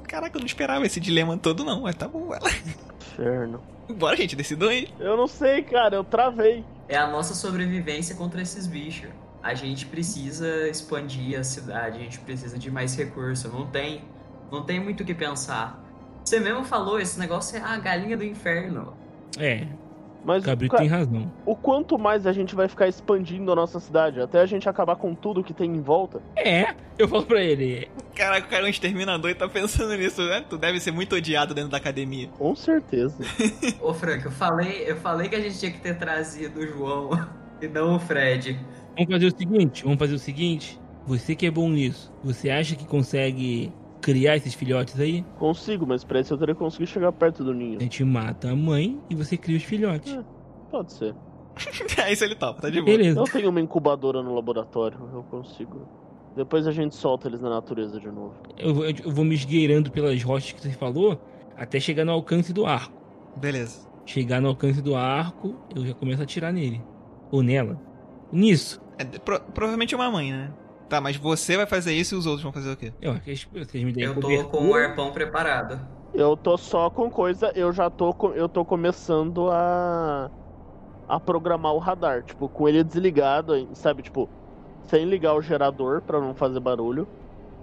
[0.09, 2.51] Caraca, eu não esperava esse dilema todo, não, mas tá bom, vai lá.
[3.01, 3.61] Inferno.
[3.89, 4.89] Bora, gente, decidam aí.
[4.99, 5.97] Eu não sei, cara.
[5.97, 6.65] Eu travei.
[6.89, 9.11] É a nossa sobrevivência contra esses bichos.
[9.43, 13.49] A gente precisa expandir a cidade, a gente precisa de mais recurso.
[13.49, 14.05] Não tem,
[14.51, 15.82] não tem muito o que pensar.
[16.24, 18.97] Você mesmo falou, esse negócio é a galinha do inferno.
[19.39, 19.66] É,
[20.27, 21.31] Mas ca- tem razão.
[21.47, 24.97] o quanto mais a gente vai ficar expandindo a nossa cidade, até a gente acabar
[24.97, 26.20] com tudo que tem em volta.
[26.37, 27.89] É, eu falo pra ele.
[28.14, 30.45] Caraca, o cara é um exterminador e tá pensando nisso, né?
[30.49, 32.29] Tu deve ser muito odiado dentro da academia.
[32.37, 33.16] Com certeza.
[33.81, 37.11] Ô Frank, eu falei, eu falei que a gente tinha que ter trazido o João
[37.62, 38.59] e não o Fred.
[38.97, 40.81] Vamos fazer o seguinte, vamos fazer o seguinte.
[41.07, 43.72] Você que é bom nisso, você acha que consegue
[44.07, 45.25] criar esses filhotes aí?
[45.37, 47.79] Consigo, mas pra isso eu teria que conseguir chegar perto do ninho.
[47.79, 50.17] A gente mata a mãe e você cria os filhotes.
[50.71, 51.13] Pode ser.
[51.99, 52.97] é isso ele topa, tá de boa.
[52.97, 53.19] Beleza.
[53.19, 55.89] Eu tenho uma incubadora no laboratório, eu consigo.
[56.37, 58.35] Depois a gente solta eles na natureza de novo.
[58.57, 61.21] Eu, vou- eu vou me esgueirando pelas rochas que você falou
[61.57, 62.95] até chegar no alcance do arco.
[63.37, 63.89] Beleza.
[64.05, 66.81] Chegar no alcance do arco, eu já começo a atirar nele.
[67.33, 67.81] Ou nela.
[68.31, 68.81] Nisso.
[68.99, 70.53] É, pro- provavelmente é uma mãe, né?
[70.89, 72.93] Tá, mas você vai fazer isso e os outros vão fazer o quê?
[73.01, 74.51] Eu vocês me deem Eu tô cobertura.
[74.51, 75.80] com o arpão preparado.
[76.14, 80.30] Eu tô só com coisa, eu já tô, co- eu tô começando a
[81.09, 84.28] a programar o radar, tipo, com ele desligado, sabe, tipo,
[84.89, 87.07] sem ligar o gerador pra não fazer barulho,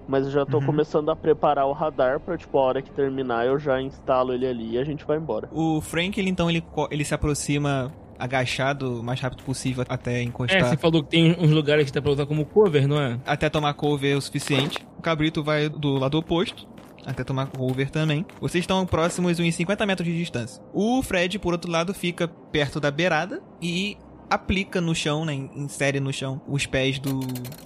[0.08, 0.66] mas eu já tô Uhum.
[0.68, 4.48] começando a preparar o radar pra, tipo, a hora que terminar eu já instalo ele
[4.48, 5.50] ali e a gente vai embora.
[5.52, 7.94] O Frank, ele então, ele, ele se aproxima
[8.24, 10.64] agachado o mais rápido possível até É, encostar.
[10.66, 13.20] você falou que tem uns lugares que dá pra usar como cover, não é?
[13.26, 14.80] até tomar cover o suficiente.
[14.98, 16.68] O cabrito vai do lado oposto.
[17.06, 18.26] Até tomar cover também.
[18.40, 20.64] Vocês estão próximos uns 50 metros de distância.
[20.74, 23.98] O Fred, por outro lado, fica perto da beirada e
[24.34, 25.34] aplica no chão, né?
[25.56, 27.20] Insere no chão os pés do,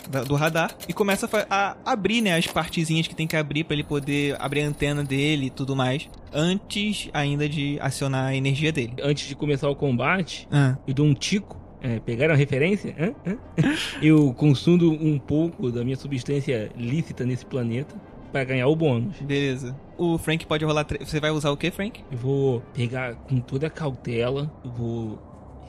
[0.09, 2.35] da- do radar e começa a, a abrir, né?
[2.35, 5.75] As partezinhas que tem que abrir para ele poder abrir a antena dele e tudo
[5.75, 6.09] mais.
[6.33, 8.93] Antes ainda de acionar a energia dele.
[9.01, 11.57] Antes de começar o combate, Ah, eu dou um tico.
[11.81, 12.95] É, pegaram a referência?
[12.99, 13.13] Hã?
[13.31, 13.37] Hã?
[14.01, 17.95] eu consumo um pouco da minha substância lícita nesse planeta
[18.31, 19.15] pra ganhar o bônus.
[19.21, 19.75] beleza.
[19.97, 20.83] O Frank pode rolar.
[20.83, 22.03] tre- Você vai usar o que, Frank?
[22.11, 25.17] Eu vou pegar com toda a cautela, vou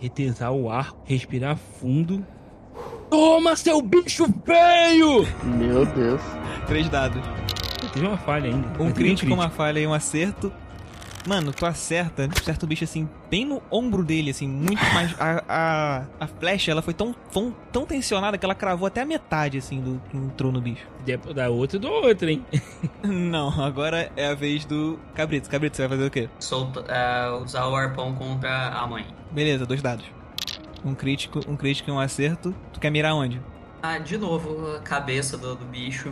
[0.01, 2.25] retesar o ar, respirar fundo.
[3.11, 5.27] Toma, seu bicho feio!
[5.45, 6.21] Meu Deus.
[6.67, 7.23] Três dados.
[7.93, 8.69] Teve uma falha ainda.
[8.69, 10.53] Um mas teve crítico, uma falha e um acerto.
[11.29, 15.15] Mano, tu acerta, acerta o bicho assim, bem no ombro dele, assim, muito mais.
[15.21, 19.05] A, a, a flecha, ela foi tão, tão, tão tensionada que ela cravou até a
[19.05, 20.87] metade, assim, do que entrou no bicho.
[21.35, 22.47] Dar outra, eu dou outra, hein?
[23.05, 25.51] Não, agora é a vez do Cabrito.
[25.51, 26.31] Cabrito, você vai fazer o quê?
[26.41, 29.07] Solta, é, usar o arpão contra a mãe.
[29.31, 30.07] Beleza, dois dados.
[30.83, 32.55] Um crítico, um crítico e um acerto.
[32.73, 33.39] Tu quer mirar onde?
[33.83, 36.11] Ah, de novo, a cabeça do, do bicho.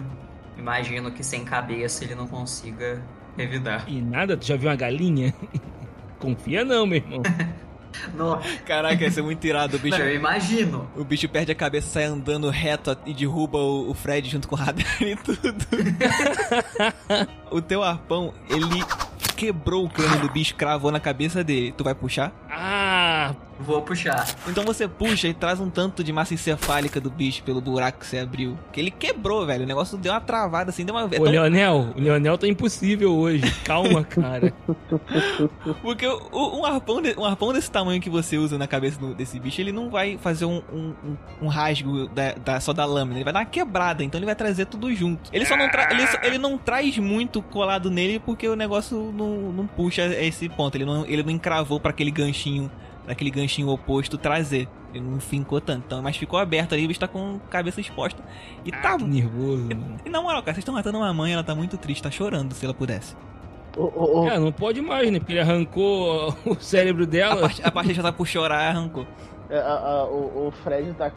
[0.58, 3.02] Imagino que sem cabeça ele não consiga
[3.36, 3.84] revidar.
[3.86, 5.34] E nada, tu já viu uma galinha?
[6.18, 7.22] Confia não, meu irmão.
[8.14, 9.78] Não, Caraca, ia ser muito irado.
[9.78, 10.86] O bicho, não, eu imagino.
[10.94, 14.54] o bicho perde a cabeça, sai andando reto e derruba o, o Fred junto com
[14.54, 15.54] o radar e tudo.
[17.50, 18.84] o teu arpão, ele
[19.34, 21.72] quebrou o crânio do bicho, cravou na cabeça dele.
[21.72, 22.32] Tu vai puxar?
[22.50, 24.26] Ah, Vou puxar.
[24.46, 28.06] Então você puxa e traz um tanto de massa encefálica do bicho pelo buraco que
[28.06, 28.58] você abriu.
[28.72, 29.64] Que ele quebrou, velho.
[29.64, 31.02] O negócio deu uma travada assim, deu uma.
[31.02, 33.50] é o tão- Leonel, o Leonel tá impossível hoje.
[33.64, 34.52] Calma, cara.
[35.82, 38.98] Porque o- o- um, arpão de- um arpão desse tamanho que você usa na cabeça
[38.98, 42.72] do- desse bicho, ele não vai fazer um, um, um- um rasgo da, da- só
[42.72, 45.30] da lâmina, ele vai dar uma quebrada, então ele vai trazer tudo junto.
[45.32, 49.12] Ele só não, tra- ele, só- ele não traz muito colado nele porque o negócio
[49.16, 50.74] não, não puxa esse ponto.
[50.76, 52.70] Ele não, ele não encravou pra aquele ganchinho,
[53.06, 54.68] pra aquele ganchinho oposto trazer.
[54.92, 55.84] Ele não fincou tanto.
[55.86, 58.22] Então, mas ficou aberto ali, o bicho tá com a cabeça exposta.
[58.64, 58.94] E tá.
[58.94, 59.96] Ah, que nervoso, mano.
[60.04, 62.52] E na moral, cara, vocês estão matando uma mãe, ela tá muito triste, tá chorando
[62.52, 63.16] se ela pudesse.
[63.76, 65.18] Ô, ô, É, não pode mais, né?
[65.18, 67.40] Porque ele arrancou o cérebro A dela.
[67.42, 69.06] parte, a parte já tá por chorar, arrancou.
[69.50, 71.10] é, a- a- o, o Fred tá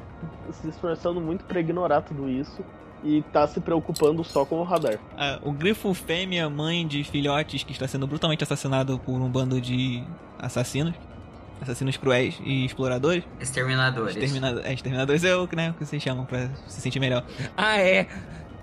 [0.52, 2.62] se esforçando muito pra ignorar tudo isso
[3.04, 5.00] e tá se preocupando só com o radar.
[5.18, 9.62] Ah, o grifo fêmea, mãe de filhotes, que está sendo brutalmente assassinado por um bando
[9.62, 10.04] de
[10.38, 10.94] assassinos.
[11.62, 13.24] Assassinos cruéis e exploradores.
[13.40, 14.16] Exterminadores.
[14.16, 17.24] Exterminado, é, exterminadores é o que, né, o que vocês chamam pra se sentir melhor.
[17.58, 18.08] Ah, é.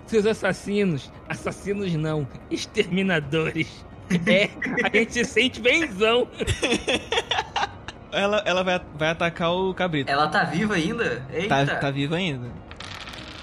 [0.07, 1.11] Seus assassinos.
[1.29, 2.27] Assassinos não.
[2.49, 3.85] Exterminadores.
[4.25, 4.49] É,
[4.85, 6.29] a gente se sente benzão.
[8.09, 10.09] Ela, ela vai, vai atacar o cabrito.
[10.09, 11.25] Ela tá viva ainda?
[11.29, 11.65] Eita.
[11.65, 12.47] Tá, tá viva ainda.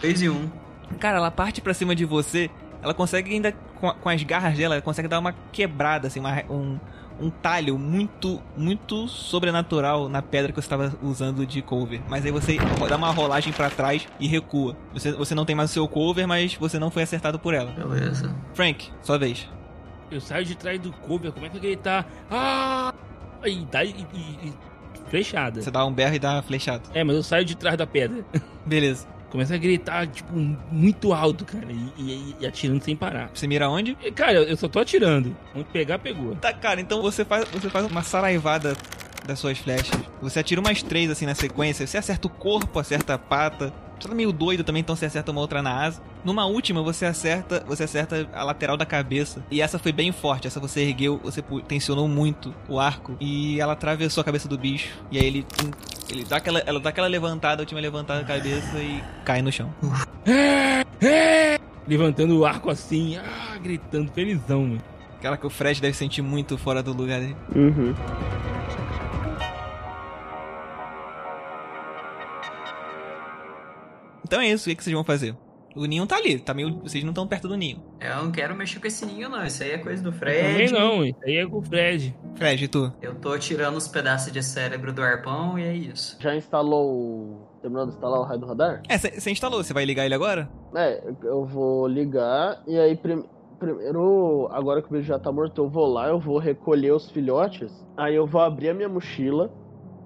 [0.00, 0.32] 2 e 1.
[0.34, 0.50] Um.
[0.98, 2.50] Cara, ela parte pra cima de você.
[2.82, 6.42] Ela consegue ainda, com, com as garras dela, ela consegue dar uma quebrada, assim, uma-
[6.50, 6.78] um,
[7.20, 12.00] um talho muito, muito sobrenatural na pedra que você estava usando de cover.
[12.08, 12.56] Mas aí você
[12.88, 14.76] dá uma rolagem pra trás e recua.
[14.92, 17.70] Você, você não tem mais o seu cover, mas você não foi acertado por ela.
[17.72, 18.34] Beleza.
[18.52, 19.48] Frank, sua vez.
[20.10, 22.04] Eu saio de trás do cover, como é que ele tá?
[22.30, 22.92] Ah!
[23.44, 24.54] E dá e, e, e
[25.08, 25.60] flechada.
[25.60, 26.82] Você dá um berro e dá uma flechada.
[26.92, 28.24] É, mas eu saio de trás da pedra.
[28.64, 29.06] Beleza.
[29.34, 30.32] Começa a gritar, tipo,
[30.70, 31.66] muito alto, cara.
[31.68, 33.30] E, e- e atirando sem parar.
[33.34, 33.98] Você mira onde?
[34.00, 35.36] E, Cara, eu só tô atirando.
[35.52, 36.36] Onde pegar, pegou.
[36.36, 38.76] Tá, cara, então você faz, você faz uma saraivada
[39.26, 39.98] das suas flechas.
[40.20, 41.86] Você atira umas três assim na sequência.
[41.86, 43.72] Você acerta o corpo, acerta a pata.
[43.98, 46.02] Você tá meio doido também, então você acerta uma outra na asa.
[46.24, 49.42] Numa última, você acerta, você acerta a lateral da cabeça.
[49.50, 50.46] E essa foi bem forte.
[50.46, 53.16] Essa você ergueu, você tensionou muito o arco.
[53.20, 54.98] E ela atravessou a cabeça do bicho.
[55.10, 55.46] E aí ele,
[56.10, 59.52] ele dá aquela, ela dá aquela levantada, a última levantada da cabeça e cai no
[59.52, 59.72] chão.
[61.86, 64.82] Levantando o arco assim, ah, gritando, felizão, mano.
[65.18, 67.36] Aquela que o Fred deve sentir muito fora do lugar dele.
[67.54, 67.94] Uhum.
[74.24, 75.36] Então é isso, o que, que vocês vão fazer?
[75.76, 76.78] O ninho tá ali, tá meio.
[76.82, 77.82] Vocês não estão perto do ninho.
[78.00, 79.44] Eu não quero mexer com esse ninho, não.
[79.44, 80.72] Isso aí é coisa do Também Fred.
[80.72, 82.16] não, isso aí é com o Fred.
[82.36, 82.92] Fred, e tu?
[83.02, 86.16] Eu tô tirando os pedaços de cérebro do arpão e é isso.
[86.20, 87.48] Já instalou o.
[87.60, 88.82] Terminou de instalar o raio do radar?
[88.88, 90.48] É, você instalou, você vai ligar ele agora?
[90.76, 93.24] É, eu vou ligar e aí prim-
[93.58, 97.10] primeiro, agora que o bicho já tá morto, eu vou lá, eu vou recolher os
[97.10, 99.50] filhotes, aí eu vou abrir a minha mochila,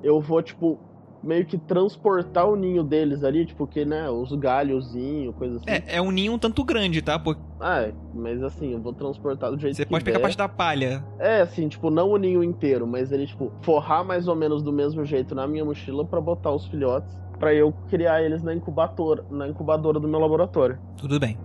[0.02, 0.78] eu vou, tipo,
[1.22, 5.64] meio que transportar o ninho deles ali, tipo, que, né, os galhozinhos, coisa assim.
[5.66, 7.18] É, é um ninho um tanto grande, tá?
[7.18, 10.20] Porque Ah, é, mas assim, eu vou transportar do jeito você que pode pegar a
[10.20, 10.22] der.
[10.22, 11.04] parte da palha.
[11.18, 14.72] É, assim, tipo, não o ninho inteiro, mas ele, tipo, forrar mais ou menos do
[14.72, 19.24] mesmo jeito na minha mochila pra botar os filhotes, pra eu criar eles na incubadora,
[19.30, 20.78] na incubadora do meu laboratório.
[20.96, 21.36] Tudo bem.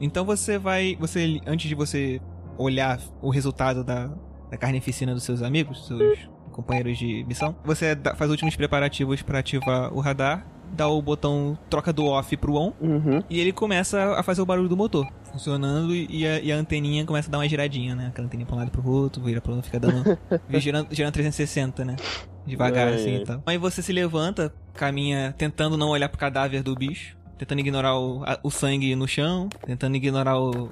[0.00, 0.96] Então você vai.
[1.00, 1.40] Você.
[1.46, 2.20] Antes de você
[2.58, 4.10] olhar o resultado da,
[4.50, 9.38] da carnificina dos seus amigos, seus companheiros de missão, você faz os últimos preparativos pra
[9.38, 13.22] ativar o radar, dá o botão troca do off pro on, Uhum.
[13.30, 15.06] e ele começa a fazer o barulho do motor.
[15.30, 18.06] Funcionando e a, e a anteninha começa a dar uma giradinha, né?
[18.08, 20.18] Aquela anteninha pra um lado e pro outro, vira pra um, fica dando.
[20.58, 21.96] girando, girando 360, né?
[22.46, 23.22] Devagar Ai, assim ai.
[23.22, 23.42] e tal.
[23.46, 27.16] Aí você se levanta, caminha tentando não olhar pro cadáver do bicho.
[27.38, 30.70] Tentando ignorar o, a- o sangue no chão, tentando ignorar o,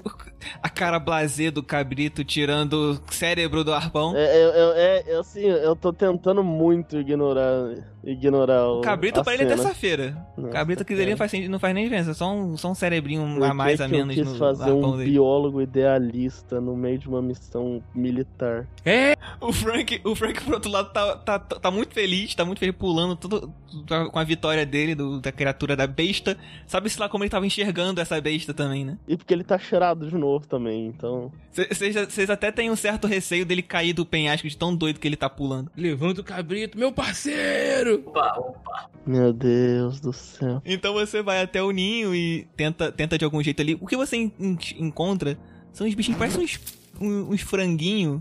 [0.62, 2.72] a cara blasé do cabrito tirando
[3.06, 4.16] o cérebro do arpão.
[4.16, 8.80] É, eu, eu, é, eu, assim, eu tô tentando muito ignorar, ignorar o.
[8.80, 10.16] Cabrito pra ele é terça-feira.
[10.50, 13.34] Cabrito que dele não faz, não faz nem diferença, é só um, só um cerebrinho
[13.34, 15.10] Por a mais a que eu menos quis no fazer um dele.
[15.10, 18.66] biólogo idealista no meio de uma missão militar.
[18.86, 22.44] É, O Frank, o Frank, por outro lado, tá, tá, tá tá muito feliz, tá
[22.44, 23.52] muito feliz pulando tudo,
[23.86, 26.36] tá com a vitória dele, do- da criatura da besta.
[26.66, 28.98] Sabe-se lá como ele tava enxergando essa besta também, né?
[29.06, 31.30] E porque ele tá cheirado de novo também, então.
[31.52, 35.16] Vocês até têm um certo receio dele cair do penhasco de tão doido que ele
[35.16, 35.70] tá pulando.
[35.76, 38.02] levanta o cabrito, meu parceiro!
[38.06, 38.90] Opa, opa.
[39.06, 40.62] Meu Deus do céu.
[40.64, 43.76] Então você vai até o ninho e tenta, tenta de algum jeito ali.
[43.80, 45.38] O que você en- en- encontra
[45.72, 46.58] são os bichinhos, parecem uns,
[47.00, 48.20] um- uns franguinhos.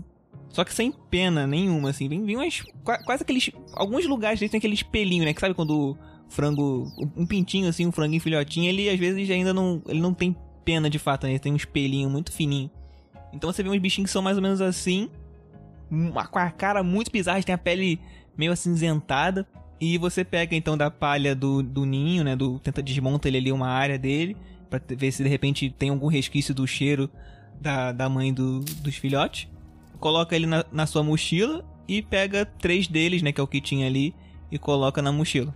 [0.50, 2.08] Só que sem pena nenhuma, assim.
[2.08, 2.60] Vem, vem umas.
[2.84, 3.50] qua- Quase aqueles.
[3.72, 5.34] Alguns lugares deles tem aquele espelhinho, né?
[5.34, 5.96] Que sabe quando
[6.28, 6.90] frango.
[7.16, 9.82] Um pintinho, assim, um franguinho filhotinho, ele às vezes ainda não.
[9.86, 11.32] Ele não tem pena de fato, né?
[11.32, 12.70] Ele tem um espelhinho muito fininho.
[13.32, 15.10] Então você vê uns bichinhos que são mais ou menos assim,
[16.30, 17.98] com a cara muito bizarra, tem a pele
[18.36, 19.46] meio acinzentada.
[19.80, 22.34] E você pega então da palha do, do ninho, né?
[22.36, 24.36] Do, tenta desmonta ele ali uma área dele,
[24.86, 27.10] te- ver se de repente tem algum resquício do cheiro
[27.60, 29.48] da, da mãe do- dos filhotes.
[29.98, 33.32] Coloca ele na, na sua mochila e pega três deles, né?
[33.32, 34.14] Que é o que tinha ali,
[34.50, 35.52] e coloca na mochila.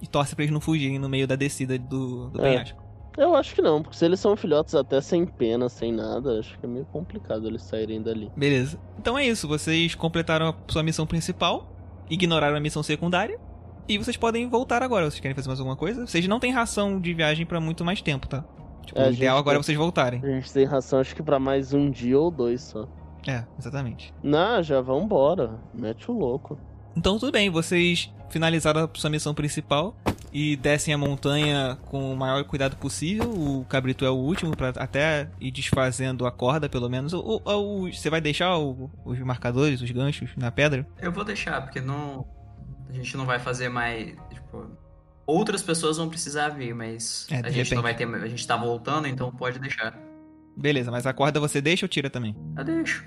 [0.00, 2.50] E torce pra eles não fugirem no meio da descida do, do É.
[2.50, 2.82] penhasco.
[3.16, 6.56] Eu acho que não, porque se eles são filhotes até sem pena, sem nada, acho
[6.56, 8.30] que é meio complicado eles saírem dali.
[8.36, 8.78] Beleza.
[8.96, 11.72] Então é isso, vocês completaram a sua missão principal,
[12.08, 13.36] ignoraram a missão secundária,
[13.88, 15.10] e vocês podem voltar agora.
[15.10, 16.06] Vocês querem fazer mais alguma coisa?
[16.06, 18.44] Vocês não têm ração de viagem pra muito mais tempo, tá?
[18.86, 20.20] Tipo, É, o ideal agora é tem- vocês voltarem.
[20.22, 22.86] A gente tem ração acho que pra mais um dia ou dois só.
[23.26, 24.14] É, exatamente.
[24.22, 25.58] Não, já vambora.
[25.74, 26.56] Mete o louco.
[26.98, 29.96] Então tudo bem, vocês finalizaram a sua missão principal
[30.32, 33.30] e descem a montanha com o maior cuidado possível.
[33.30, 37.12] O cabrito é o último pra até ir desfazendo a corda, pelo menos.
[37.12, 37.52] O, o-
[37.84, 40.84] o- você vai deixar o- os marcadores, os ganchos na pedra?
[41.00, 42.26] Eu vou deixar, porque não.
[42.88, 44.16] A gente não vai fazer mais.
[44.34, 44.66] Tipo.
[45.24, 48.08] Outras pessoas vão precisar vir, mas É, a gente não vai ter.
[48.12, 49.96] A gente tá voltando, então pode deixar.
[50.56, 52.34] Beleza, mas a corda você deixa ou tira também?
[52.56, 53.04] Eu deixo.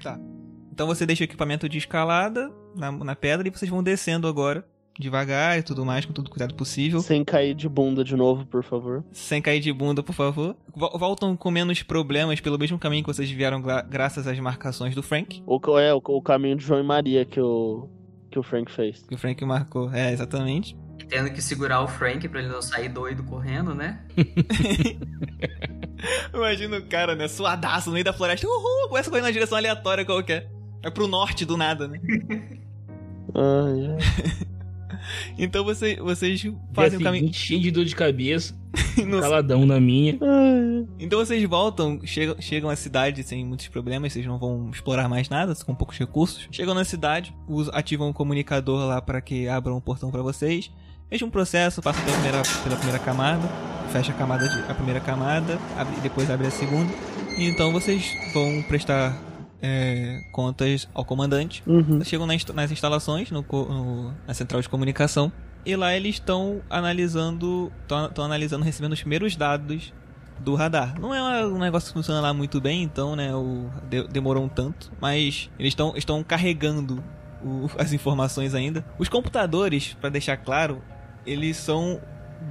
[0.72, 4.66] Então você deixa o equipamento de escalada na, na pedra e vocês vão descendo agora,
[4.98, 7.02] devagar e tudo mais, com todo o cuidado possível.
[7.02, 9.04] Sem cair de bunda de novo, por favor.
[9.12, 10.56] Sem cair de bunda, por favor.
[10.76, 14.96] Vol- Voltam com menos problemas pelo mesmo caminho que vocês vieram gra- graças às marcações
[14.96, 15.44] do Frank.
[15.46, 17.90] O, é, o, o caminho de João e Maria que o,
[18.30, 19.04] que o Frank fez.
[19.08, 19.92] Que o Frank marcou.
[19.94, 20.78] É, exatamente.
[21.10, 24.06] Tendo que segurar o Frank pra ele não sair doido correndo, né?
[26.34, 27.28] Imagina o cara, né?
[27.28, 28.48] Suadaço no meio da floresta.
[28.48, 28.88] Uhul!
[28.90, 30.50] Começa a correr na direção aleatória qualquer.
[30.84, 32.00] É pro norte do nada, né?
[33.34, 34.48] Ai, ai.
[35.38, 37.34] Então você, vocês fazem o caminho.
[37.34, 38.54] cheio de dor de cabeça,
[39.22, 40.20] caladão na minha.
[41.00, 45.30] Então vocês voltam, chegam, chegam à cidade sem muitos problemas, vocês não vão explorar mais
[45.30, 46.48] nada, com poucos recursos.
[46.52, 47.34] Chegam na cidade,
[47.72, 50.70] ativam um comunicador lá para que abram um portão para vocês.
[51.10, 53.48] Mesmo processo, passa pela primeira, pela primeira camada,
[53.92, 56.92] fecha a, camada de- a primeira camada, abre, depois abre a segunda.
[57.38, 59.18] E então vocês vão prestar
[59.62, 61.62] é, contas ao comandante.
[61.68, 62.04] Uhum.
[62.04, 65.32] Chegam na insta- nas instalações, no, no- na central de comunicação.
[65.66, 67.72] E lá eles estão analisando.
[67.82, 69.94] Estão analisando, recebendo os primeiros dados
[70.40, 71.00] do radar.
[71.00, 73.34] Não é um negócio que funciona lá muito bem, então, né?
[73.36, 74.92] O, de- demorou um tanto.
[75.00, 77.04] Mas eles estão estão carregando
[77.44, 78.84] o- as informações ainda.
[78.98, 80.82] Os computadores, para deixar claro,
[81.26, 82.02] eles são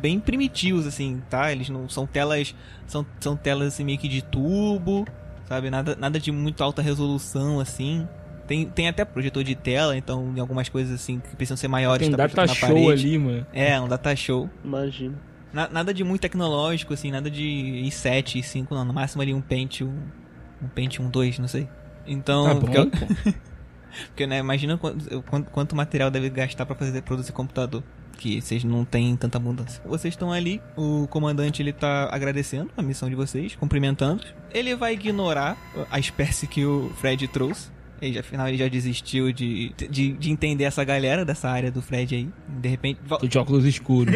[0.01, 1.51] bem primitivos, assim, tá?
[1.51, 2.55] Eles não são telas.
[2.87, 5.05] São, são telas assim, meio que de tubo,
[5.51, 5.69] sabe?
[5.69, 8.07] Nada, nada de muito alta resolução, assim.
[8.47, 12.07] Tem, tem até projetor de tela, então em algumas coisas assim que precisam ser maiores.
[12.07, 12.91] Tem tá data show parede.
[13.07, 13.47] ali, mano.
[13.53, 14.49] É, um data show.
[14.65, 15.19] Imagina.
[15.53, 18.85] Na- nada de muito tecnológico, assim, nada de i7, i5, não.
[18.85, 19.93] No máximo ali um Pentium.
[20.63, 21.69] Um Pentium 2, não sei.
[22.07, 22.45] Então.
[22.45, 22.91] Tá bom, porque, eu-
[24.07, 27.83] porque, né, imagina quanto, quanto, quanto material deve gastar pra fazer produzir computador.
[28.21, 29.83] Que vocês não têm tanta abundância.
[29.83, 34.23] Vocês estão ali, o comandante ele tá agradecendo a missão de vocês, cumprimentando.
[34.53, 35.57] Ele vai ignorar
[35.91, 37.71] a espécie que o Fred trouxe.
[38.01, 41.81] Ele já, afinal, ele já desistiu de, de, de entender essa galera dessa área do
[41.81, 42.29] Fred aí.
[42.47, 43.01] De repente.
[43.09, 44.15] Tô de óculos escuros.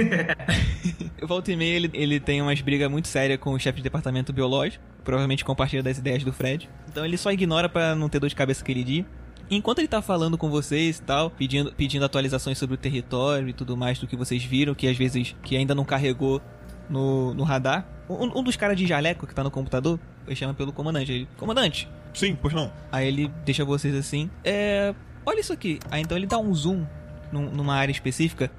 [1.27, 4.35] Volta e meia ele, ele tem umas brigas muito sérias com o chefe de departamento
[4.35, 4.85] biológico.
[5.03, 6.69] Provavelmente compartilha das ideias do Fred.
[6.91, 9.07] Então ele só ignora pra não ter dor de cabeça aquele dia.
[9.51, 13.53] Enquanto ele tá falando com vocês e tal, pedindo, pedindo atualizações sobre o território e
[13.53, 16.41] tudo mais do que vocês viram, que às vezes que ainda não carregou
[16.89, 17.87] no, no radar.
[18.09, 21.13] Um, um dos caras de jaleco que tá no computador, ele chama pelo comandante.
[21.13, 22.71] Ele, comandante, Sim, pois não.
[22.93, 24.31] Aí ele deixa vocês assim.
[24.45, 24.95] É.
[25.27, 25.81] Olha isso aqui.
[25.91, 26.87] Aí então ele dá um zoom
[27.33, 28.51] num- numa área específica.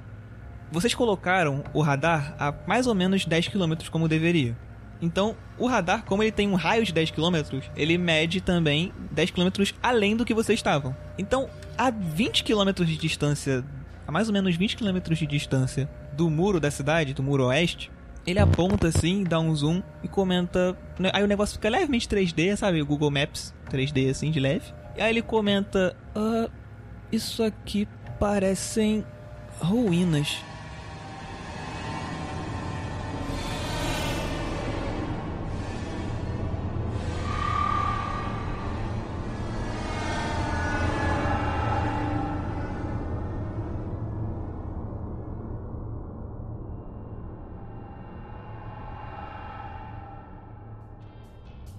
[0.71, 4.57] Vocês colocaram o radar a mais ou menos 10 km como deveria.
[5.01, 9.31] Então, o radar, como ele tem um raio de 10 km, ele mede também 10
[9.31, 9.49] km
[9.83, 10.95] além do que vocês estavam.
[11.17, 13.63] Então, a 20 km de distância,
[14.07, 17.91] a mais ou menos 20 km de distância do muro da cidade, do muro oeste,
[18.25, 20.75] ele aponta assim, dá um zoom e comenta.
[20.97, 22.81] né, Aí o negócio fica levemente 3D, sabe?
[22.81, 24.73] O Google Maps 3D assim, de leve.
[24.97, 26.49] E aí ele comenta: "Ah,
[27.11, 27.87] Isso aqui
[28.19, 29.05] parecem
[29.59, 30.37] ruínas.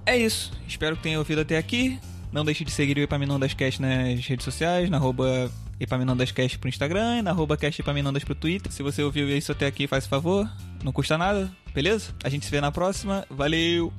[0.07, 0.53] É isso.
[0.67, 1.99] Espero que tenha ouvido até aqui.
[2.33, 7.23] Não deixe de seguir o Epaminondascast nas redes sociais, na arroba Epaminondascast pro Instagram e
[7.23, 8.73] na arroba Cast Epaminondas pro Twitter.
[8.73, 10.49] Se você ouviu isso até aqui, faz favor.
[10.83, 12.15] Não custa nada, beleza?
[12.25, 13.27] A gente se vê na próxima.
[13.29, 13.93] Valeu!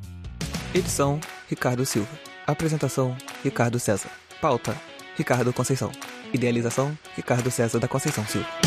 [0.73, 1.19] Edição
[1.49, 2.09] Ricardo Silva.
[2.45, 4.09] Apresentação: Ricardo César.
[4.41, 4.75] Pauta:
[5.17, 5.91] Ricardo Conceição.
[6.33, 8.66] Idealização: Ricardo César da Conceição Silva.